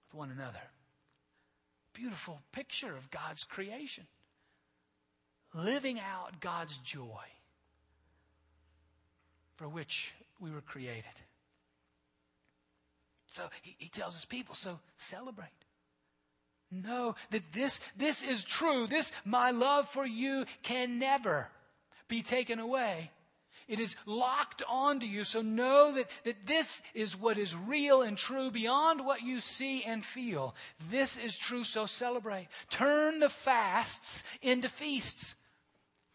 with 0.07 0.15
one 0.15 0.31
another 0.31 0.61
beautiful 1.95 2.43
picture 2.53 2.95
of 2.97 3.11
God's 3.11 3.45
creation. 3.45 4.07
Living 5.55 6.01
out 6.01 6.41
God's 6.41 6.77
joy 6.79 7.25
for 9.57 9.69
which 9.69 10.13
we 10.41 10.51
were 10.51 10.61
created. 10.61 11.05
So 13.31 13.45
he, 13.63 13.77
he 13.79 13.89
tells 13.89 14.15
his 14.15 14.25
people, 14.25 14.55
so 14.55 14.79
celebrate. 14.97 15.49
Know 16.71 17.15
that 17.31 17.53
this, 17.53 17.81
this 17.97 18.23
is 18.23 18.43
true. 18.43 18.87
This, 18.87 19.13
my 19.25 19.51
love 19.51 19.89
for 19.89 20.05
you 20.05 20.45
can 20.63 20.99
never 20.99 21.49
be 22.09 22.23
taken 22.23 22.59
away. 22.59 23.11
It 23.69 23.81
is 23.81 23.97
locked 24.07 24.63
onto 24.69 25.07
you. 25.07 25.25
So 25.25 25.43
know 25.43 25.93
that, 25.93 26.11
that 26.25 26.47
this 26.47 26.83
is 26.95 27.17
what 27.17 27.39
is 27.39 27.57
real 27.57 28.03
and 28.03 28.17
true 28.17 28.51
beyond 28.51 29.05
what 29.05 29.23
you 29.23 29.41
see 29.41 29.83
and 29.85 30.05
feel. 30.05 30.55
This 30.91 31.17
is 31.17 31.37
true, 31.37 31.65
so 31.65 31.87
celebrate. 31.87 32.49
Turn 32.71 33.21
the 33.21 33.29
fasts 33.29 34.23
into 34.43 34.69
feasts. 34.69 35.37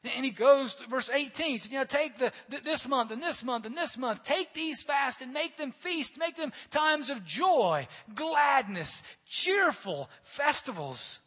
And 0.04 0.24
he 0.24 0.32
goes 0.32 0.76
to 0.76 0.88
verse 0.88 1.10
18. 1.10 1.58
He 1.58 1.70
you 1.70 1.80
know, 1.80 1.84
take 1.84 2.18
the, 2.18 2.32
this 2.64 2.88
month 2.88 3.12
and 3.12 3.22
this 3.22 3.44
month 3.44 3.66
and 3.66 3.76
this 3.76 3.98
month. 3.98 4.24
Take 4.24 4.54
these 4.54 4.82
fasts 4.82 5.22
and 5.22 5.34
make 5.34 5.58
them 5.58 5.72
feasts. 5.72 6.18
Make 6.18 6.38
them 6.38 6.54
times 6.70 7.10
of 7.10 7.26
joy, 7.26 7.88
gladness, 8.16 9.04
cheerful 9.26 10.10
festivals. 10.24 11.20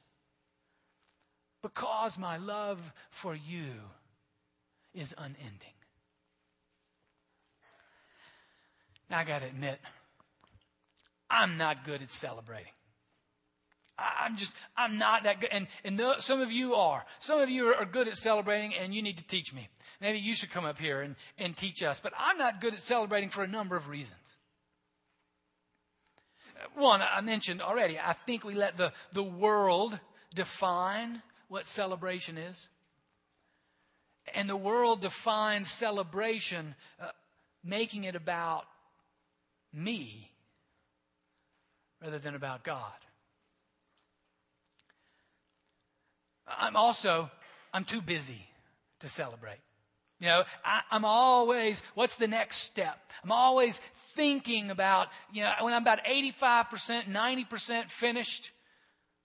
Because 1.61 2.19
my 2.19 2.39
love 2.39 2.93
for 3.11 3.35
you 3.35 3.73
is 4.95 5.15
unending. 5.19 5.75
Now, 9.02 9.02
I 9.13 9.25
got 9.25 9.41
to 9.41 9.47
admit, 9.47 9.79
I'm 11.31 11.57
not 11.57 11.85
good 11.85 12.03
at 12.03 12.11
celebrating. 12.11 12.73
I'm 13.99 14.37
just, 14.37 14.53
I'm 14.77 14.99
not 14.99 15.25
that 15.25 15.41
good. 15.41 15.51
And, 15.53 15.67
and 15.85 15.99
the, 15.99 16.19
some 16.19 16.41
of 16.41 16.51
you 16.51 16.75
are. 16.75 17.05
Some 17.21 17.41
of 17.41 17.51
you 17.51 17.75
are, 17.75 17.85
good 17.85 18.09
at 18.09 18.17
celebrating 18.17 18.75
and 18.75 18.95
you 18.95 19.03
need 19.03 19.19
to 19.19 19.27
teach 19.27 19.55
me. 19.55 19.69
Maybe 20.01 20.19
you 20.19 20.35
should 20.35 20.51
come 20.51 20.65
up 20.65 20.79
here 20.79 21.03
and, 21.03 21.15
and 21.39 21.57
teach 21.57 21.83
us. 21.83 22.01
But 22.01 22.13
I'm 22.19 22.39
not 22.39 22.61
good 22.61 22.75
at 22.75 22.81
celebrating 22.81 23.29
for 23.29 23.45
a 23.45 23.49
number 23.49 23.77
of 23.77 23.89
reasons. 23.89 24.37
One, 26.75 27.03
I 27.03 27.21
mentioned 27.21 27.61
already, 27.61 27.99
I 27.99 28.13
think 28.13 28.45
we 28.45 28.55
let 28.55 28.77
the, 28.77 28.93
the 29.13 29.23
world 29.23 29.99
define 30.35 31.23
what 31.49 31.67
celebration 31.67 32.39
is. 32.39 32.69
And 34.35 34.49
the 34.49 34.57
world 34.57 35.01
defines 35.01 35.69
celebration, 35.69 36.77
uh, 37.01 37.09
making 37.65 38.05
it 38.05 38.15
about 38.15 38.67
me 39.73 40.31
rather 42.03 42.19
than 42.19 42.35
about 42.35 42.65
God. 42.65 42.93
I'm 46.47 46.77
also, 46.77 47.31
I'm 47.73 47.85
too 47.85 48.01
busy 48.01 48.47
to 49.01 49.09
celebrate. 49.09 49.61
You 50.21 50.29
know, 50.29 50.45
I, 50.65 50.83
am 50.93 51.05
always, 51.05 51.83
what's 51.95 52.17
the 52.17 52.29
next 52.29 52.59
step? 52.59 52.97
I'm 53.25 53.33
always 53.33 53.79
thinking 53.79 54.71
about, 54.71 55.09
you 55.33 55.43
know, 55.43 55.53
when 55.61 55.75
I'm 55.75 55.83
about 55.83 56.05
85%, 56.05 57.09
90% 57.09 57.91
finished 57.91 58.53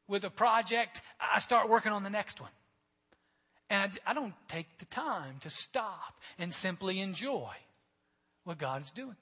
with 0.07 0.23
a 0.23 0.29
project, 0.29 1.01
I 1.19 1.39
start 1.39 1.69
working 1.69 1.91
on 1.91 2.03
the 2.03 2.09
next 2.09 2.41
one. 2.41 2.49
And 3.69 3.99
I, 4.05 4.11
I 4.11 4.13
don't 4.13 4.33
take 4.47 4.77
the 4.77 4.85
time 4.85 5.35
to 5.41 5.49
stop 5.49 6.19
and 6.39 6.53
simply 6.53 6.99
enjoy 6.99 7.51
what 8.43 8.57
God 8.57 8.81
is 8.81 8.91
doing. 8.91 9.17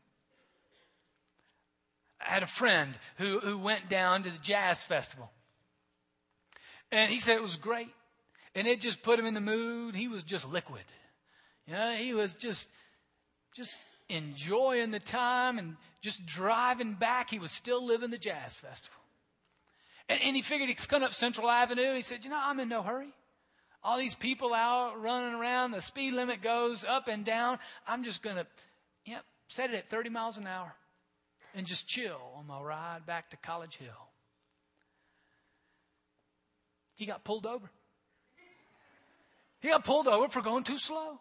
I 2.20 2.32
had 2.32 2.44
a 2.44 2.48
friend 2.48 2.98
who, 3.18 3.40
who 3.40 3.58
went 3.58 3.90
down 3.90 4.24
to 4.24 4.30
the 4.30 4.38
jazz 4.40 4.84
festival. 4.84 5.32
And 6.92 7.12
he 7.12 7.20
said 7.20 7.36
it 7.36 7.42
was 7.42 7.58
great. 7.58 7.90
And 8.54 8.68
it 8.68 8.80
just 8.80 9.04
put 9.04 9.20
him 9.20 9.26
in 9.26 9.34
the 9.34 9.42
mood. 9.42 9.96
He 9.96 10.08
was 10.08 10.24
just 10.24 10.48
liquid. 10.48 10.84
You 11.68 11.74
know, 11.74 11.96
he 11.96 12.14
was 12.14 12.34
just, 12.34 12.70
just 13.54 13.80
enjoying 14.08 14.92
the 14.92 15.00
time 15.00 15.60
and 15.60 15.76
just 16.02 16.26
driving 16.26 16.94
back. 16.94 17.30
He 17.30 17.40
was 17.40 17.52
still 17.52 17.86
living 17.86 18.12
the 18.12 18.18
jazz 18.18 18.56
festival. 18.56 19.02
And, 20.08 20.22
and 20.22 20.36
he 20.36 20.42
figured 20.42 20.70
he's 20.70 20.86
coming 20.86 21.06
up 21.06 21.14
Central 21.14 21.50
Avenue. 21.50 21.96
He 21.96 22.02
said, 22.02 22.24
you 22.24 22.32
know, 22.32 22.40
I'm 22.42 22.60
in 22.60 22.70
no 22.70 22.82
hurry. 22.82 23.14
All 23.84 23.98
these 23.98 24.16
people 24.16 24.54
out 24.54 25.02
running 25.02 25.36
around. 25.36 25.72
The 25.72 25.82
speed 25.82 26.14
limit 26.14 26.42
goes 26.42 26.86
up 26.86 27.08
and 27.08 27.26
down. 27.26 27.60
I'm 27.88 28.04
just 28.04 28.24
going 28.24 28.38
to, 28.38 28.48
yep, 29.06 29.24
set 29.48 29.72
it 29.72 29.76
at 29.76 29.90
30 29.90 30.10
miles 30.10 30.38
an 30.38 30.48
hour 30.48 30.74
and 31.56 31.66
just 31.66 31.88
chill 31.88 32.20
on 32.36 32.46
my 32.46 32.62
ride 32.62 33.06
back 33.06 33.30
to 33.30 33.38
College 33.38 33.78
Hill. 33.78 34.10
He 36.96 37.06
got 37.06 37.24
pulled 37.24 37.46
over. 37.46 37.70
He 39.62 39.70
got 39.70 39.86
pulled 39.86 40.08
over 40.08 40.28
for 40.28 40.42
going 40.42 40.64
too 40.64 40.78
slow. 40.78 41.20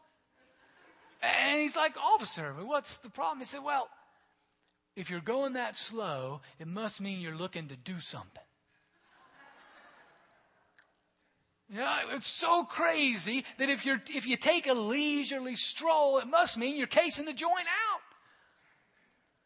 And 1.22 1.60
he's 1.60 1.76
like, 1.76 1.96
Officer, 1.96 2.52
what's 2.52 2.98
the 2.98 3.08
problem? 3.08 3.38
He 3.38 3.44
said, 3.44 3.64
Well, 3.64 3.88
if 4.96 5.08
you're 5.08 5.20
going 5.20 5.54
that 5.54 5.76
slow, 5.76 6.42
it 6.58 6.66
must 6.66 7.00
mean 7.00 7.20
you're 7.20 7.34
looking 7.36 7.68
to 7.68 7.76
do 7.76 7.98
something. 8.00 8.42
Yeah, 11.72 12.00
it's 12.10 12.28
so 12.28 12.64
crazy 12.64 13.44
that 13.58 13.70
if 13.70 13.86
you're 13.86 14.02
if 14.14 14.26
you 14.26 14.36
take 14.36 14.66
a 14.66 14.74
leisurely 14.74 15.54
stroll, 15.54 16.18
it 16.18 16.26
must 16.26 16.58
mean 16.58 16.76
you're 16.76 16.86
casing 16.86 17.24
the 17.24 17.32
joint 17.32 17.66
out 17.92 17.93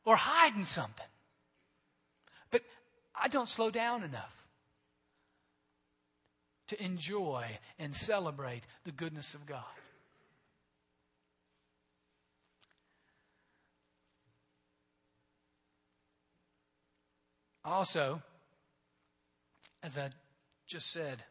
or 0.09 0.17
hiding 0.17 0.65
something. 0.65 1.07
But 2.51 2.63
I 3.15 3.29
don't 3.29 3.47
slow 3.47 3.71
down 3.71 4.03
enough 4.03 4.35
to 6.69 6.83
enjoy 6.83 7.59
and 7.79 7.95
celebrate 7.95 8.63
the 8.85 8.91
goodness 8.91 9.35
of 9.35 9.45
God. 9.45 9.65
Also, 17.63 18.23
as 19.83 19.99
I 19.99 20.09
just 20.67 20.91
said, 20.91 21.23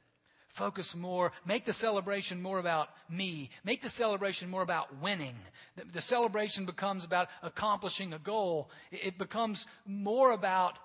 focus 0.58 0.96
more, 0.96 1.32
make 1.46 1.66
the 1.66 1.74
celebration 1.74 2.42
more 2.42 2.60
about 2.60 2.90
me, 3.10 3.50
make 3.64 3.82
the 3.82 3.90
celebration 3.90 4.50
more 4.50 4.64
about 4.64 5.02
winning. 5.02 5.36
The, 5.76 5.86
the 5.94 6.02
celebration 6.02 6.66
becomes 6.66 7.06
about 7.06 7.30
accomplishing 7.44 8.14
a 8.14 8.20
goal, 8.20 8.70
it, 8.92 9.06
it 9.06 9.18
becomes 9.18 9.68
more 9.86 10.32
about 10.32 10.80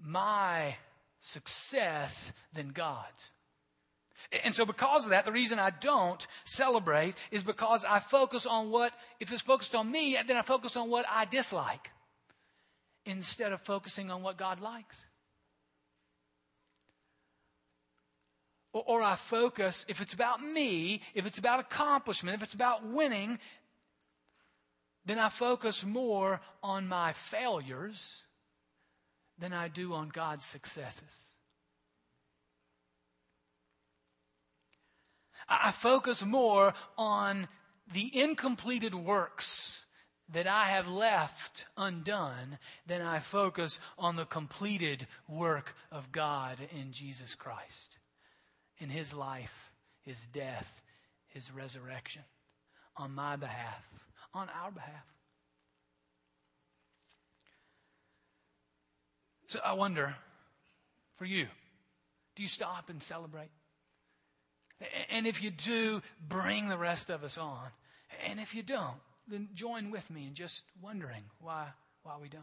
my 0.00 0.76
success 1.20 2.32
than 2.54 2.68
God's. 2.68 3.32
And 4.44 4.54
so, 4.54 4.64
because 4.64 5.04
of 5.04 5.10
that, 5.10 5.26
the 5.26 5.32
reason 5.32 5.58
I 5.58 5.70
don't 5.70 6.26
celebrate 6.44 7.16
is 7.30 7.42
because 7.42 7.84
I 7.84 7.98
focus 7.98 8.46
on 8.46 8.70
what, 8.70 8.92
if 9.20 9.32
it's 9.32 9.42
focused 9.42 9.74
on 9.74 9.90
me, 9.90 10.16
then 10.26 10.36
I 10.36 10.42
focus 10.42 10.76
on 10.76 10.88
what 10.90 11.04
I 11.10 11.24
dislike 11.24 11.90
instead 13.04 13.52
of 13.52 13.60
focusing 13.60 14.10
on 14.10 14.22
what 14.22 14.38
God 14.38 14.60
likes. 14.60 15.04
Or, 18.72 18.84
or 18.86 19.02
I 19.02 19.16
focus, 19.16 19.84
if 19.88 20.00
it's 20.00 20.14
about 20.14 20.42
me, 20.42 21.02
if 21.14 21.26
it's 21.26 21.38
about 21.38 21.60
accomplishment, 21.60 22.34
if 22.34 22.42
it's 22.42 22.54
about 22.54 22.86
winning, 22.86 23.38
then 25.04 25.18
I 25.18 25.28
focus 25.28 25.84
more 25.84 26.40
on 26.62 26.88
my 26.88 27.12
failures 27.12 28.24
than 29.38 29.52
I 29.52 29.68
do 29.68 29.92
on 29.94 30.08
God's 30.08 30.44
successes. 30.44 31.34
I 35.48 35.72
focus 35.72 36.24
more 36.24 36.72
on 36.96 37.48
the 37.92 38.16
incompleted 38.18 38.94
works 38.94 39.84
that 40.28 40.46
I 40.46 40.64
have 40.64 40.88
left 40.88 41.66
undone 41.76 42.58
than 42.86 43.02
I 43.02 43.18
focus 43.18 43.80
on 43.98 44.16
the 44.16 44.24
completed 44.24 45.06
work 45.28 45.74
of 45.90 46.12
God 46.12 46.58
in 46.74 46.92
Jesus 46.92 47.34
Christ, 47.34 47.98
in 48.82 48.90
His 48.90 49.14
life, 49.14 49.72
His 50.02 50.26
death, 50.32 50.82
His 51.28 51.52
resurrection, 51.52 52.22
on 52.96 53.14
my 53.14 53.36
behalf, 53.36 53.88
on 54.34 54.48
our 54.62 54.70
behalf. 54.70 55.06
So 59.46 59.60
I 59.64 59.74
wonder 59.74 60.16
for 61.14 61.26
you, 61.26 61.46
do 62.34 62.42
you 62.42 62.48
stop 62.48 62.90
and 62.90 63.02
celebrate? 63.02 63.50
And 65.10 65.26
if 65.26 65.42
you 65.42 65.50
do, 65.50 66.02
bring 66.26 66.68
the 66.68 66.78
rest 66.78 67.08
of 67.08 67.22
us 67.22 67.38
on. 67.38 67.68
And 68.26 68.40
if 68.40 68.54
you 68.54 68.62
don't, 68.62 68.96
then 69.28 69.50
join 69.54 69.90
with 69.90 70.10
me 70.10 70.26
in 70.26 70.34
just 70.34 70.64
wondering 70.80 71.22
why, 71.38 71.68
why 72.02 72.14
we 72.20 72.28
don't. 72.28 72.42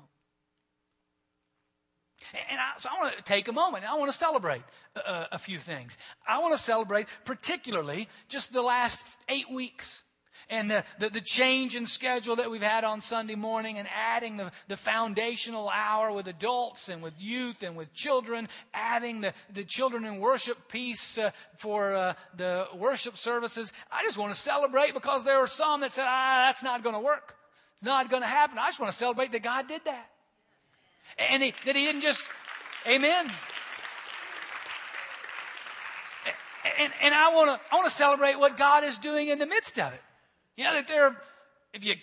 And 2.50 2.60
I, 2.60 2.78
so 2.78 2.90
I 2.90 3.02
want 3.02 3.18
to 3.18 3.24
take 3.24 3.48
a 3.48 3.52
moment. 3.52 3.90
I 3.90 3.98
want 3.98 4.12
to 4.12 4.18
celebrate 4.18 4.62
a, 4.96 5.28
a 5.34 5.38
few 5.38 5.60
things. 5.60 5.98
I 6.28 6.40
want 6.40 6.56
to 6.56 6.62
celebrate 6.62 7.08
particularly 7.26 8.08
just 8.28 8.54
the 8.54 8.62
last 8.62 9.18
eight 9.30 9.50
weeks 9.52 10.04
and 10.50 10.70
the, 10.70 10.84
the, 10.98 11.10
the, 11.10 11.22
change 11.22 11.76
in 11.76 11.86
schedule 11.86 12.36
that 12.38 12.50
we've 12.50 12.62
had 12.62 12.84
on 12.84 13.02
Sunday 13.02 13.36
morning 13.36 13.78
and 13.78 13.88
adding 13.96 14.38
the, 14.38 14.52
the 14.68 14.78
foundational 14.78 15.70
hour 15.70 16.12
with 16.12 16.28
adults 16.28 16.90
and 16.90 17.04
with 17.04 17.14
youth 17.20 17.62
and 17.62 17.76
with 17.76 17.94
children, 17.94 18.50
adding 18.74 19.22
the, 19.22 19.34
the 19.54 19.64
children 19.64 20.06
in 20.06 20.20
worship 20.20 20.68
piece 20.68 21.18
uh, 21.18 21.32
for 21.58 21.94
uh, 21.94 22.14
the 22.36 22.68
worship 22.76 23.16
services. 23.16 23.72
I 23.92 24.04
just 24.04 24.18
want 24.18 24.34
to 24.34 24.40
celebrate 24.40 24.94
because 24.94 25.24
there 25.24 25.40
were 25.40 25.48
some 25.48 25.82
that 25.82 25.92
said, 25.92 26.06
ah, 26.08 26.46
that's 26.48 26.64
not 26.64 26.84
going 26.84 26.96
to 26.96 27.02
work. 27.02 27.36
It's 27.76 27.86
not 27.86 28.10
going 28.10 28.24
to 28.24 28.28
happen. 28.28 28.58
I 28.58 28.68
just 28.68 28.80
want 28.80 28.92
to 28.92 28.98
celebrate 28.98 29.32
that 29.32 29.44
God 29.44 29.68
did 29.68 29.86
that. 29.86 30.10
And 31.18 31.44
he, 31.44 31.54
that 31.66 31.76
he 31.76 31.86
didn't 31.86 32.02
just, 32.02 32.28
amen. 32.88 33.30
And, 36.78 36.94
and 37.02 37.14
I 37.14 37.34
want 37.34 37.50
to 37.50 37.60
I 37.72 37.76
want 37.76 37.90
to 37.90 37.96
celebrate 37.96 38.38
what 38.38 38.58
God 38.58 38.84
is 38.84 38.98
doing 38.98 39.30
in 39.30 39.40
the 39.40 39.46
midst 39.46 39.80
of 39.80 39.92
it. 39.94 40.02
You 40.56 40.66
know 40.66 40.74
that 40.74 40.88
there, 40.88 41.16
if 41.74 41.84
you 41.84 41.96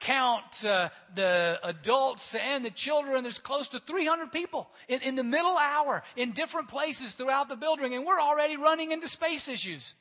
count 0.00 0.64
uh, 0.64 0.88
the 1.14 1.58
adults 1.62 2.34
and 2.34 2.64
the 2.64 2.70
children, 2.70 3.22
there's 3.22 3.38
close 3.38 3.68
to 3.68 3.80
300 3.80 4.32
people 4.32 4.68
in, 4.88 5.00
in 5.02 5.14
the 5.14 5.24
middle 5.24 5.56
hour 5.56 6.02
in 6.16 6.32
different 6.32 6.68
places 6.68 7.12
throughout 7.12 7.48
the 7.48 7.56
building, 7.56 7.94
and 7.94 8.04
we're 8.04 8.20
already 8.20 8.56
running 8.56 8.92
into 8.92 9.08
space 9.08 9.48
issues. 9.48 9.94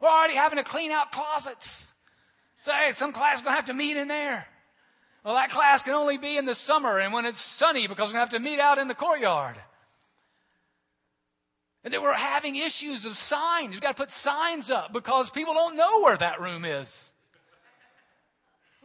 We're 0.00 0.08
already 0.08 0.36
having 0.36 0.58
to 0.58 0.64
clean 0.64 0.92
out 0.92 1.12
closets. 1.12 1.94
So, 2.60 2.72
hey, 2.72 2.92
some 2.92 3.12
class 3.12 3.42
going 3.42 3.52
to 3.52 3.56
have 3.56 3.66
to 3.66 3.74
meet 3.74 3.96
in 3.96 4.08
there. 4.08 4.46
Well, 5.24 5.34
that 5.36 5.50
class 5.50 5.82
can 5.82 5.94
only 5.94 6.18
be 6.18 6.36
in 6.36 6.44
the 6.44 6.54
summer 6.54 6.98
and 6.98 7.12
when 7.12 7.24
it's 7.24 7.40
sunny 7.40 7.86
because 7.86 8.12
to 8.12 8.18
have 8.18 8.30
to 8.30 8.38
meet 8.38 8.60
out 8.60 8.78
in 8.78 8.88
the 8.88 8.94
courtyard. 8.94 9.56
And 11.82 11.92
they 11.92 11.98
were 11.98 12.12
having 12.12 12.56
issues 12.56 13.06
of 13.06 13.16
signs. 13.16 13.72
You've 13.72 13.82
got 13.82 13.96
to 13.96 14.02
put 14.02 14.10
signs 14.10 14.70
up 14.70 14.92
because 14.92 15.30
people 15.30 15.54
don't 15.54 15.76
know 15.76 16.02
where 16.02 16.16
that 16.16 16.40
room 16.40 16.64
is. 16.64 17.10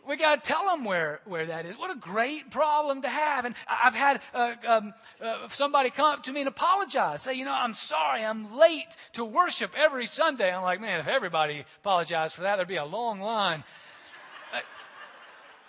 We 0.07 0.15
got 0.15 0.41
to 0.43 0.47
tell 0.47 0.65
them 0.65 0.85
where, 0.85 1.19
where 1.25 1.45
that 1.45 1.65
is. 1.65 1.77
What 1.77 1.91
a 1.91 1.99
great 1.99 2.49
problem 2.49 3.03
to 3.03 3.09
have. 3.09 3.45
And 3.45 3.53
I've 3.67 3.93
had 3.93 4.21
uh, 4.33 4.53
um, 4.67 4.93
uh, 5.21 5.47
somebody 5.49 5.91
come 5.91 6.11
up 6.11 6.23
to 6.23 6.31
me 6.31 6.41
and 6.41 6.47
apologize. 6.47 7.21
Say, 7.21 7.35
you 7.35 7.45
know, 7.45 7.53
I'm 7.53 7.73
sorry, 7.73 8.25
I'm 8.25 8.57
late 8.57 8.95
to 9.13 9.23
worship 9.23 9.71
every 9.77 10.07
Sunday. 10.07 10.51
I'm 10.51 10.63
like, 10.63 10.81
man, 10.81 10.99
if 10.99 11.07
everybody 11.07 11.63
apologized 11.81 12.33
for 12.33 12.41
that, 12.41 12.55
there'd 12.55 12.67
be 12.67 12.77
a 12.77 12.85
long 12.85 13.19
line. 13.19 13.63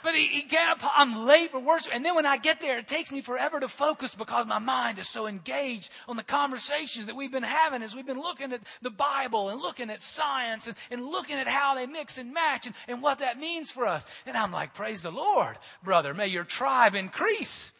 But 0.02 0.14
he, 0.14 0.26
he 0.28 0.42
can't, 0.42 0.80
I'm 0.96 1.26
late 1.26 1.50
for 1.50 1.60
worship. 1.60 1.94
And 1.94 2.04
then 2.04 2.14
when 2.14 2.26
I 2.26 2.36
get 2.36 2.60
there, 2.60 2.78
it 2.78 2.88
takes 2.88 3.12
me 3.12 3.20
forever 3.20 3.60
to 3.60 3.68
focus 3.68 4.14
because 4.14 4.46
my 4.46 4.58
mind 4.58 4.98
is 4.98 5.08
so 5.08 5.26
engaged 5.26 5.90
on 6.08 6.16
the 6.16 6.22
conversations 6.22 7.06
that 7.06 7.16
we've 7.16 7.32
been 7.32 7.42
having 7.42 7.82
as 7.82 7.94
we've 7.94 8.06
been 8.06 8.20
looking 8.20 8.52
at 8.52 8.62
the 8.82 8.90
Bible 8.90 9.48
and 9.50 9.60
looking 9.60 9.90
at 9.90 10.02
science 10.02 10.66
and, 10.66 10.76
and 10.90 11.04
looking 11.04 11.36
at 11.36 11.48
how 11.48 11.74
they 11.74 11.86
mix 11.86 12.18
and 12.18 12.32
match 12.32 12.66
and, 12.66 12.74
and 12.88 13.02
what 13.02 13.18
that 13.18 13.38
means 13.38 13.70
for 13.70 13.86
us. 13.86 14.06
And 14.26 14.36
I'm 14.36 14.52
like, 14.52 14.74
praise 14.74 15.02
the 15.02 15.10
Lord, 15.10 15.58
brother. 15.82 16.14
May 16.14 16.28
your 16.28 16.44
tribe 16.44 16.94
increase 16.94 17.72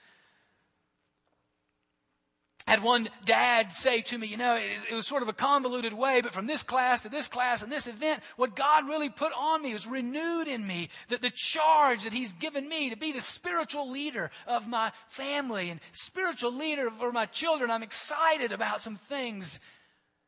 had 2.66 2.82
one 2.82 3.08
dad 3.24 3.72
say 3.72 4.00
to 4.02 4.18
me, 4.18 4.26
you 4.26 4.36
know, 4.36 4.56
it, 4.56 4.84
it, 4.90 4.94
was 4.94 5.06
sort 5.06 5.22
of 5.22 5.28
a 5.28 5.32
convoluted 5.32 5.92
way, 5.92 6.20
but 6.20 6.32
from 6.32 6.46
this 6.46 6.62
class 6.62 7.02
to 7.02 7.08
this 7.08 7.28
class 7.28 7.62
and 7.62 7.72
this 7.72 7.86
event, 7.86 8.22
what 8.36 8.54
God 8.54 8.86
really 8.86 9.08
put 9.08 9.32
on 9.36 9.62
me 9.62 9.72
was 9.72 9.86
renewed 9.86 10.46
in 10.46 10.66
me 10.66 10.88
that 11.08 11.22
the 11.22 11.32
charge 11.34 12.04
that 12.04 12.12
He's 12.12 12.32
given 12.32 12.68
me 12.68 12.90
to 12.90 12.96
be 12.96 13.12
the 13.12 13.20
spiritual 13.20 13.90
leader 13.90 14.30
of 14.46 14.68
my 14.68 14.92
family 15.08 15.70
and 15.70 15.80
spiritual 15.92 16.54
leader 16.54 16.90
for 16.90 17.12
my 17.12 17.26
children. 17.26 17.70
I'm 17.70 17.82
excited 17.82 18.52
about 18.52 18.82
some 18.82 18.96
things 18.96 19.58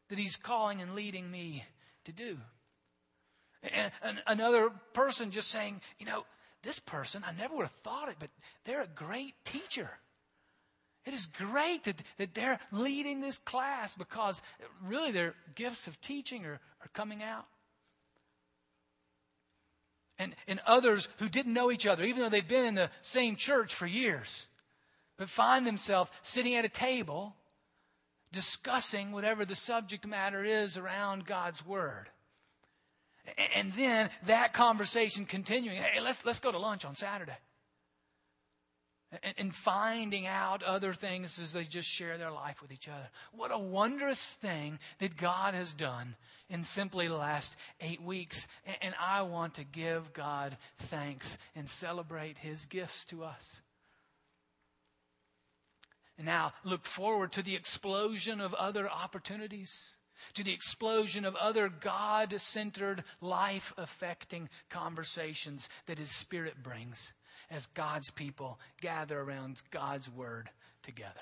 that 0.09 0.19
He's 0.19 0.37
calling 0.37 0.81
and 0.81 0.95
leading 0.95 1.31
me 1.31 1.65
to 2.05 2.13
do. 2.13 2.39
And, 3.63 3.93
and 4.03 4.23
another 4.27 4.71
person 4.93 5.31
just 5.31 5.49
saying, 5.49 5.81
you 5.99 6.07
know, 6.07 6.25
this 6.63 6.79
person, 6.79 7.25
I 7.27 7.33
never 7.33 7.55
would 7.55 7.63
have 7.63 7.71
thought 7.71 8.09
it, 8.09 8.17
but 8.19 8.31
they're 8.65 8.83
a 8.83 8.89
great 8.89 9.35
teacher. 9.45 9.91
It 11.05 11.15
is 11.15 11.27
great 11.27 11.85
that, 11.85 12.03
that 12.19 12.35
they're 12.35 12.61
leading 12.71 13.21
this 13.21 13.39
class 13.39 13.95
because 13.95 14.41
really 14.85 15.11
their 15.11 15.35
gifts 15.55 15.87
of 15.87 16.01
teaching 16.01 16.47
are, 16.47 16.61
are 16.81 16.89
coming 16.93 17.23
out. 17.23 17.47
And, 20.19 20.37
and 20.47 20.61
others 20.67 21.09
who 21.19 21.29
didn't 21.29 21.55
know 21.55 21.73
each 21.73 21.87
other, 21.87 22.05
even 22.05 22.23
though 22.23 22.29
they've 22.29 22.47
been 22.47 22.67
in 22.67 22.75
the 22.77 22.91
same 23.01 23.35
church 23.35 23.75
for 23.75 23.87
years, 23.87 24.47
but 25.17 25.29
find 25.29 25.67
themselves 25.67 26.11
sitting 26.23 26.55
at 26.55 26.65
a 26.65 26.69
table 26.69 27.35
discussing 28.31 29.11
whatever 29.11 29.45
the 29.45 29.55
subject 29.57 30.07
matter 30.07 30.45
is 30.45 30.77
around 30.77 31.27
God's 31.27 31.67
Word. 31.67 32.09
And 33.55 33.73
then 33.73 34.11
that 34.27 34.53
conversation 34.53 35.27
continuing. 35.27 35.79
Hey, 35.79 36.01
let's, 36.01 36.25
let's 36.25 36.41
go 36.41 36.53
to 36.53 36.59
lunch 36.59 36.85
on 36.85 36.95
Saturday 36.95 37.37
and 39.37 39.55
finding 39.55 40.27
out 40.27 40.63
other 40.63 40.93
things 40.93 41.39
as 41.39 41.53
they 41.53 41.65
just 41.65 41.89
share 41.89 42.17
their 42.17 42.31
life 42.31 42.63
with 42.63 42.73
each 42.73 42.89
other. 42.89 43.09
What 43.33 43.51
a 43.51 43.59
wondrous 43.59 44.27
thing 44.27 44.79
that 45.01 45.17
God 45.17 45.55
has 45.55 45.75
done 45.75 46.17
in 46.49 46.65
simply 46.65 47.09
the 47.09 47.17
last 47.17 47.57
eight 47.81 48.03
weeks. 48.03 48.49
And 48.81 48.95
I 49.01 49.23
want 49.23 49.55
to 49.55 49.65
give 49.65 50.13
God 50.13 50.57
thanks 50.79 51.37
and 51.55 51.69
celebrate 51.69 52.39
His 52.39 52.65
gifts 52.65 53.05
to 53.07 53.23
us. 53.25 53.61
And 56.17 56.27
now 56.27 56.53
look 56.65 56.87
forward 56.87 57.33
to 57.33 57.43
the 57.43 57.55
explosion 57.55 58.41
of 58.41 58.55
other 58.55 58.89
opportunities, 58.89 59.97
to 60.35 60.45
the 60.45 60.53
explosion 60.53 61.25
of 61.25 61.37
other 61.37 61.69
God 61.69 62.41
centered, 62.41 63.05
life 63.21 63.75
affecting 63.77 64.49
conversations 64.71 65.69
that 65.87 65.99
His 65.99 66.11
Spirit 66.11 66.63
brings 66.63 67.13
as 67.53 67.67
God's 67.67 68.11
people 68.11 68.59
gather 68.81 69.21
around 69.21 69.61
God's 69.71 70.11
word 70.11 70.49
together. 70.83 71.21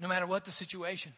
No 0.00 0.08
matter 0.08 0.26
what 0.26 0.44
the 0.44 0.50
situation, 0.50 1.12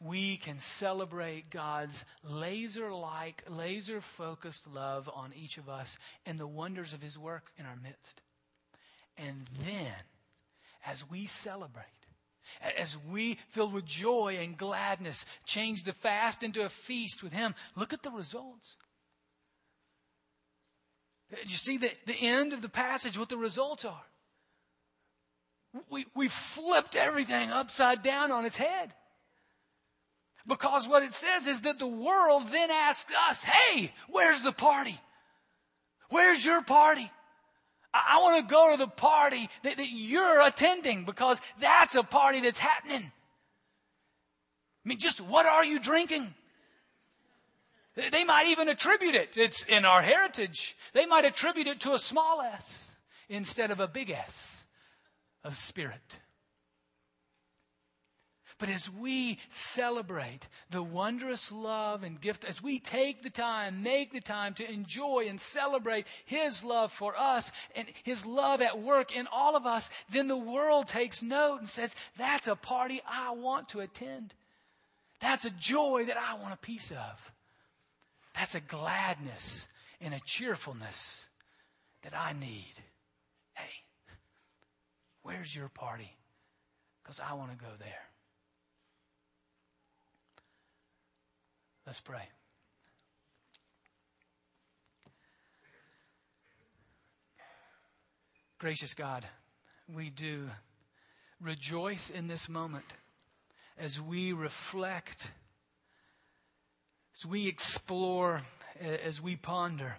we 0.00 0.36
can 0.36 0.58
celebrate 0.58 1.50
God's 1.50 2.04
laser 2.22 2.90
like, 2.90 3.42
laser 3.48 4.00
focused 4.00 4.66
love 4.66 5.08
on 5.14 5.32
each 5.34 5.56
of 5.56 5.68
us 5.68 5.98
and 6.26 6.38
the 6.38 6.46
wonders 6.46 6.92
of 6.92 7.02
His 7.02 7.18
work 7.18 7.52
in 7.58 7.64
our 7.64 7.76
midst. 7.82 8.20
And 9.16 9.46
then, 9.64 9.94
as 10.84 11.08
we 11.08 11.26
celebrate, 11.26 11.86
as 12.76 12.96
we, 13.10 13.38
filled 13.48 13.72
with 13.72 13.84
joy 13.84 14.38
and 14.40 14.56
gladness, 14.56 15.24
change 15.44 15.84
the 15.84 15.92
fast 15.92 16.42
into 16.42 16.64
a 16.64 16.68
feast 16.68 17.22
with 17.22 17.32
Him, 17.32 17.54
look 17.74 17.92
at 17.92 18.02
the 18.02 18.10
results. 18.10 18.76
Did 21.30 21.50
you 21.50 21.56
see 21.56 21.76
the, 21.76 21.90
the 22.06 22.18
end 22.20 22.52
of 22.52 22.62
the 22.62 22.68
passage, 22.68 23.18
what 23.18 23.28
the 23.28 23.36
results 23.36 23.84
are? 23.84 24.04
We, 25.90 26.06
we 26.14 26.28
flipped 26.28 26.96
everything 26.96 27.50
upside 27.50 28.02
down 28.02 28.32
on 28.32 28.46
its 28.46 28.56
head. 28.56 28.92
Because 30.46 30.88
what 30.88 31.02
it 31.02 31.12
says 31.12 31.46
is 31.46 31.62
that 31.62 31.78
the 31.78 31.86
world 31.86 32.48
then 32.52 32.70
asks 32.70 33.12
us, 33.28 33.42
hey, 33.42 33.92
where's 34.08 34.42
the 34.42 34.52
party? 34.52 34.98
Where's 36.08 36.44
your 36.44 36.62
party? 36.62 37.10
I, 38.08 38.18
want 38.18 38.46
to 38.46 38.52
go 38.52 38.72
to 38.72 38.76
the 38.76 38.88
party 38.88 39.48
that, 39.62 39.76
that 39.76 39.88
you're 39.90 40.40
attending 40.40 41.04
because 41.04 41.40
that's 41.60 41.94
a 41.94 42.02
party 42.02 42.40
that's 42.40 42.58
happening. 42.58 43.12
I 44.84 44.88
mean, 44.88 44.98
just 44.98 45.20
what 45.20 45.46
are 45.46 45.64
you 45.64 45.78
drinking? 45.78 46.34
They 47.96 48.24
might 48.24 48.48
even 48.48 48.68
attribute 48.68 49.14
it. 49.14 49.38
It's 49.38 49.64
in 49.64 49.84
our 49.84 50.02
heritage. 50.02 50.76
They 50.92 51.06
might 51.06 51.24
attribute 51.24 51.66
it 51.66 51.80
to 51.80 51.94
a 51.94 51.98
small 51.98 52.42
s 52.42 52.96
instead 53.28 53.70
of 53.70 53.80
a 53.80 53.88
big 53.88 54.10
S 54.10 54.66
of 55.42 55.56
spirit. 55.56 56.18
But 58.58 58.70
as 58.70 58.90
we 58.90 59.38
celebrate 59.50 60.48
the 60.70 60.82
wondrous 60.82 61.52
love 61.52 62.02
and 62.02 62.18
gift, 62.18 62.44
as 62.44 62.62
we 62.62 62.78
take 62.78 63.22
the 63.22 63.30
time, 63.30 63.82
make 63.82 64.12
the 64.12 64.20
time 64.20 64.54
to 64.54 64.70
enjoy 64.70 65.26
and 65.28 65.38
celebrate 65.38 66.06
His 66.24 66.64
love 66.64 66.90
for 66.90 67.14
us 67.18 67.52
and 67.74 67.86
His 68.02 68.24
love 68.24 68.62
at 68.62 68.80
work 68.80 69.14
in 69.14 69.26
all 69.30 69.56
of 69.56 69.66
us, 69.66 69.90
then 70.10 70.28
the 70.28 70.38
world 70.38 70.88
takes 70.88 71.22
note 71.22 71.58
and 71.58 71.68
says, 71.68 71.94
that's 72.16 72.48
a 72.48 72.56
party 72.56 73.02
I 73.06 73.32
want 73.32 73.68
to 73.70 73.80
attend. 73.80 74.32
That's 75.20 75.44
a 75.44 75.50
joy 75.50 76.06
that 76.06 76.16
I 76.16 76.34
want 76.34 76.54
a 76.54 76.58
piece 76.58 76.90
of. 76.90 77.32
That's 78.34 78.54
a 78.54 78.60
gladness 78.60 79.66
and 80.00 80.14
a 80.14 80.20
cheerfulness 80.20 81.26
that 82.02 82.14
I 82.18 82.32
need. 82.32 82.74
Hey, 83.54 83.70
where's 85.22 85.54
your 85.54 85.68
party? 85.68 86.16
Because 87.02 87.20
I 87.20 87.34
want 87.34 87.50
to 87.50 87.56
go 87.56 87.70
there. 87.78 88.15
Let's 91.86 92.00
pray. 92.00 92.28
Gracious 98.58 98.94
God, 98.94 99.24
we 99.94 100.10
do 100.10 100.48
rejoice 101.40 102.10
in 102.10 102.26
this 102.26 102.48
moment 102.48 102.86
as 103.78 104.00
we 104.00 104.32
reflect, 104.32 105.30
as 107.16 107.24
we 107.24 107.46
explore, 107.46 108.40
as 108.80 109.20
we 109.20 109.36
ponder 109.36 109.96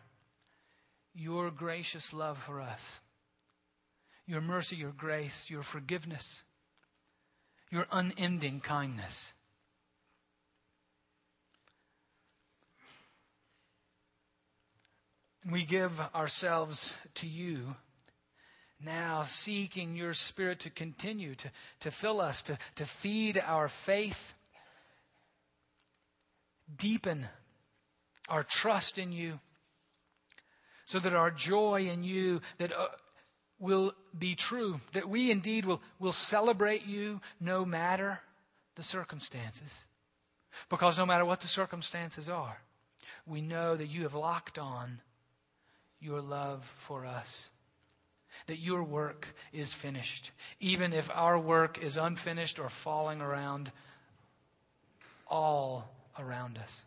your 1.16 1.52
gracious 1.52 2.12
love 2.12 2.38
for 2.38 2.60
us, 2.60 3.00
your 4.26 4.42
mercy, 4.42 4.76
your 4.76 4.92
grace, 4.92 5.50
your 5.50 5.64
forgiveness, 5.64 6.44
your 7.72 7.86
unending 7.92 8.60
kindness. 8.60 9.34
We 15.50 15.64
give 15.64 16.00
ourselves 16.14 16.94
to 17.16 17.28
you 17.28 17.76
now 18.84 19.24
seeking 19.24 19.96
your 19.96 20.14
Spirit 20.14 20.60
to 20.62 20.70
continue 20.70 21.36
to, 21.36 21.52
to 21.80 21.92
fill 21.92 22.20
us, 22.20 22.44
to, 22.44 22.58
to 22.76 22.86
feed 22.86 23.42
our 23.46 23.70
faith, 23.70 24.34
deepen 26.78 27.28
our 28.28 28.44
trust 28.44 28.98
in 28.98 29.14
you, 29.14 29.40
so 30.86 31.00
that 31.00 31.14
our 31.14 31.32
joy 31.32 31.88
in 31.92 32.04
you 32.04 32.42
that 32.58 32.74
uh, 32.74 32.88
will 33.58 33.94
be 34.18 34.36
true, 34.36 34.82
that 34.92 35.08
we 35.08 35.32
indeed 35.32 35.66
will, 35.66 35.82
will 35.98 36.12
celebrate 36.12 36.86
you 36.86 37.22
no 37.40 37.66
matter 37.66 38.20
the 38.76 38.84
circumstances. 38.84 39.86
Because 40.70 40.98
no 40.98 41.06
matter 41.06 41.26
what 41.26 41.40
the 41.40 41.48
circumstances 41.48 42.28
are, 42.28 42.62
we 43.26 43.42
know 43.42 43.76
that 43.76 43.88
you 43.88 44.04
have 44.04 44.14
locked 44.14 44.60
on 44.60 45.02
your 46.00 46.22
love 46.22 46.64
for 46.66 47.06
us. 47.06 47.50
That 48.46 48.60
your 48.60 48.84
work 48.84 49.28
is 49.52 49.74
finished. 49.74 50.32
Even 50.60 50.94
if 50.94 51.10
our 51.12 51.40
work 51.40 51.82
is 51.82 51.98
unfinished 51.98 52.60
or 52.60 52.70
falling 52.70 53.22
around 53.22 53.72
all 55.28 55.90
around 56.20 56.58
us. 56.58 56.84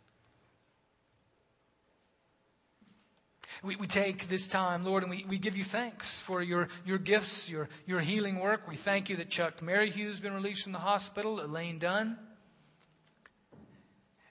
We, 3.62 3.76
we 3.76 3.86
take 3.86 4.28
this 4.28 4.46
time, 4.46 4.84
Lord, 4.84 5.02
and 5.02 5.10
we, 5.10 5.26
we 5.28 5.36
give 5.36 5.56
you 5.56 5.64
thanks 5.64 6.20
for 6.20 6.40
your, 6.40 6.68
your 6.86 6.98
gifts, 6.98 7.50
your, 7.50 7.68
your 7.84 8.00
healing 8.00 8.38
work. 8.38 8.66
We 8.66 8.76
thank 8.76 9.10
you 9.10 9.16
that 9.16 9.28
Chuck 9.28 9.60
Merrihew 9.60 10.06
has 10.06 10.20
been 10.20 10.32
released 10.32 10.62
from 10.62 10.72
the 10.72 10.78
hospital, 10.78 11.40
Elaine 11.40 11.78
Dunn. 11.78 12.16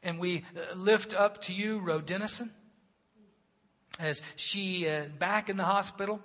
And 0.02 0.20
we 0.20 0.46
uh, 0.56 0.74
lift 0.76 1.14
up 1.14 1.42
to 1.44 1.54
you 1.54 1.80
Ro 1.80 2.02
Dennison 2.02 2.52
as 4.00 4.22
she 4.36 4.90
uh, 4.90 5.04
back 5.20 5.50
in 5.50 5.58
the 5.58 5.66
hospital. 5.66 6.22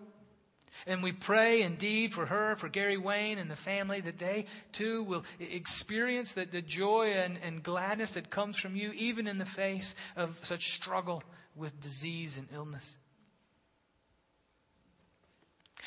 And 0.86 1.02
we 1.02 1.12
pray 1.12 1.62
indeed 1.62 2.12
for 2.12 2.26
her, 2.26 2.56
for 2.56 2.68
Gary 2.68 2.96
Wayne 2.96 3.38
and 3.38 3.50
the 3.50 3.56
family, 3.56 4.00
that 4.00 4.18
they 4.18 4.46
too 4.72 5.02
will 5.04 5.24
experience 5.38 6.32
the, 6.32 6.46
the 6.46 6.62
joy 6.62 7.12
and, 7.12 7.38
and 7.42 7.62
gladness 7.62 8.12
that 8.12 8.30
comes 8.30 8.58
from 8.58 8.76
you, 8.76 8.92
even 8.92 9.26
in 9.26 9.38
the 9.38 9.44
face 9.44 9.94
of 10.16 10.38
such 10.42 10.72
struggle 10.72 11.22
with 11.54 11.80
disease 11.80 12.36
and 12.36 12.48
illness. 12.52 12.96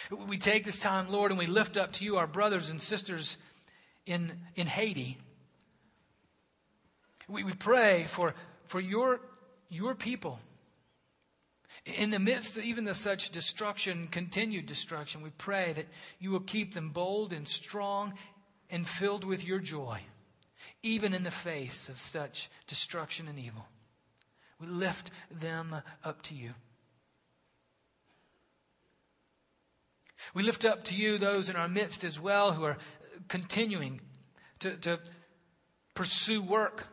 We 0.10 0.38
take 0.38 0.63
this 0.63 0.80
time, 0.80 1.12
Lord, 1.12 1.32
and 1.32 1.39
we 1.39 1.47
lift 1.47 1.76
up 1.76 1.91
to 1.93 2.06
you 2.06 2.17
our 2.17 2.28
brothers 2.28 2.69
and 2.69 2.82
sisters 2.82 3.38
in, 4.06 4.32
in 4.56 4.67
Haiti. 4.67 5.17
We, 7.28 7.43
we 7.43 7.54
pray 7.54 8.06
for, 8.08 8.34
for 8.67 8.80
your, 8.80 9.19
your 9.69 9.95
people. 9.95 10.39
In 11.95 12.10
the 12.10 12.19
midst 12.19 12.58
of 12.58 12.63
even 12.65 12.88
of 12.89 12.97
such 12.97 13.30
destruction, 13.30 14.08
continued 14.10 14.65
destruction, 14.65 15.21
we 15.21 15.30
pray 15.30 15.71
that 15.73 15.88
you 16.19 16.32
will 16.32 16.41
keep 16.41 16.73
them 16.73 16.89
bold 16.89 17.32
and 17.32 17.47
strong 17.47 18.13
and 18.69 18.86
filled 18.86 19.23
with 19.23 19.45
your 19.45 19.60
joy, 19.60 20.02
even 20.84 21.13
in 21.13 21.23
the 21.23 21.32
face 21.32 21.88
of 21.88 21.97
such 21.97 22.50
destruction 22.67 23.30
and 23.30 23.39
evil. 23.39 23.65
We 24.60 24.67
lift 24.67 25.12
them 25.32 25.78
up 26.04 26.21
to 26.23 26.36
you. 26.36 26.54
We 30.34 30.43
lift 30.43 30.65
up 30.65 30.84
to 30.86 30.95
you 30.95 31.17
those 31.17 31.47
in 31.47 31.56
our 31.56 31.69
midst 31.69 32.04
as 32.04 32.19
well 32.19 32.52
who 32.52 32.63
are 32.63 32.78
continuing 33.30 34.02
to, 34.60 34.76
to 34.78 35.00
pursue 35.93 36.41
work, 36.41 36.88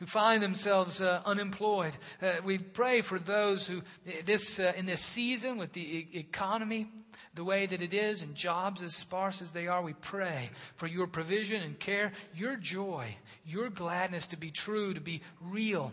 who 0.00 0.06
find 0.06 0.42
themselves 0.42 1.02
uh, 1.02 1.20
unemployed. 1.26 1.96
Uh, 2.20 2.32
we 2.42 2.58
pray 2.58 3.02
for 3.02 3.18
those 3.18 3.66
who, 3.66 3.82
this, 4.24 4.58
uh, 4.58 4.72
in 4.76 4.86
this 4.86 5.02
season 5.02 5.58
with 5.58 5.74
the 5.74 5.98
e- 5.98 6.08
economy, 6.14 6.90
the 7.34 7.44
way 7.44 7.66
that 7.66 7.82
it 7.82 7.92
is, 7.92 8.22
and 8.22 8.34
jobs 8.34 8.82
as 8.82 8.96
sparse 8.96 9.42
as 9.42 9.50
they 9.50 9.68
are, 9.68 9.82
we 9.82 9.92
pray 9.92 10.50
for 10.74 10.86
your 10.86 11.06
provision 11.06 11.62
and 11.62 11.78
care, 11.78 12.12
your 12.34 12.56
joy, 12.56 13.14
your 13.44 13.68
gladness 13.68 14.26
to 14.26 14.38
be 14.38 14.50
true, 14.50 14.94
to 14.94 15.00
be 15.00 15.20
real. 15.38 15.92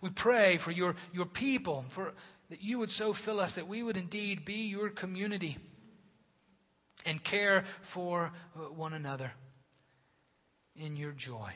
We 0.00 0.08
pray 0.08 0.56
for 0.56 0.70
your, 0.70 0.96
your 1.12 1.26
people, 1.26 1.84
for 1.90 2.14
that 2.48 2.62
you 2.62 2.78
would 2.78 2.90
so 2.90 3.12
fill 3.12 3.40
us 3.40 3.56
that 3.56 3.68
we 3.68 3.82
would 3.82 3.98
indeed 3.98 4.46
be 4.46 4.68
your 4.68 4.88
community 4.88 5.58
and 7.04 7.22
care 7.22 7.64
for 7.82 8.32
uh, 8.56 8.60
one 8.70 8.94
another 8.94 9.32
in 10.74 10.96
your 10.96 11.12
joy. 11.12 11.52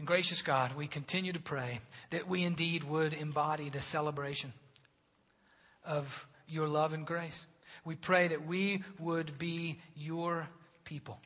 And 0.00 0.06
gracious 0.06 0.40
God, 0.40 0.74
we 0.76 0.86
continue 0.86 1.34
to 1.34 1.38
pray 1.38 1.80
that 2.08 2.26
we 2.26 2.42
indeed 2.42 2.84
would 2.84 3.12
embody 3.12 3.68
the 3.68 3.82
celebration 3.82 4.54
of 5.84 6.26
your 6.48 6.68
love 6.68 6.94
and 6.94 7.06
grace. 7.06 7.44
We 7.84 7.96
pray 7.96 8.28
that 8.28 8.46
we 8.46 8.82
would 8.98 9.38
be 9.38 9.78
your 9.94 10.48
people. 10.84 11.20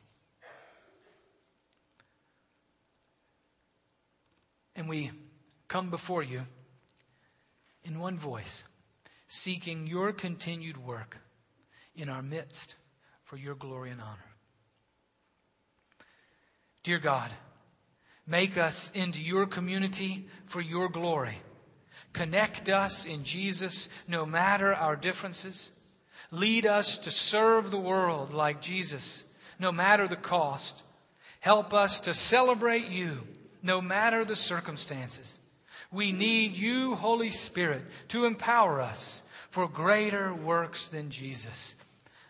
And 4.75 4.89
we 4.89 5.11
come 5.69 5.89
before 5.89 6.23
you 6.23 6.41
in 7.85 7.97
one 8.01 8.17
voice, 8.17 8.65
seeking 9.29 9.87
your 9.87 10.11
continued 10.11 10.75
work 10.75 11.17
in 11.95 12.09
our 12.09 12.21
midst 12.21 12.75
for 13.23 13.37
your 13.37 13.55
glory 13.55 13.91
and 13.91 14.01
honor. 14.01 14.33
Dear 16.83 16.99
God, 16.99 17.31
make 18.27 18.57
us 18.57 18.91
into 18.93 19.21
your 19.21 19.45
community 19.45 20.27
for 20.45 20.61
your 20.61 20.89
glory. 20.89 21.37
Connect 22.13 22.69
us 22.69 23.05
in 23.05 23.23
Jesus 23.23 23.89
no 24.07 24.25
matter 24.25 24.73
our 24.73 24.95
differences. 24.95 25.71
Lead 26.31 26.65
us 26.65 26.97
to 26.99 27.11
serve 27.11 27.71
the 27.71 27.77
world 27.77 28.33
like 28.33 28.61
Jesus 28.61 29.25
no 29.59 29.71
matter 29.71 30.07
the 30.07 30.15
cost. 30.15 30.83
Help 31.39 31.73
us 31.73 31.99
to 32.01 32.13
celebrate 32.13 32.87
you 32.87 33.27
no 33.61 33.81
matter 33.81 34.25
the 34.25 34.35
circumstances. 34.35 35.39
We 35.91 36.11
need 36.11 36.55
you, 36.57 36.95
Holy 36.95 37.29
Spirit, 37.29 37.83
to 38.09 38.25
empower 38.25 38.81
us 38.81 39.21
for 39.49 39.67
greater 39.67 40.33
works 40.33 40.87
than 40.87 41.09
Jesus. 41.09 41.75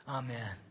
Amen. 0.08 0.65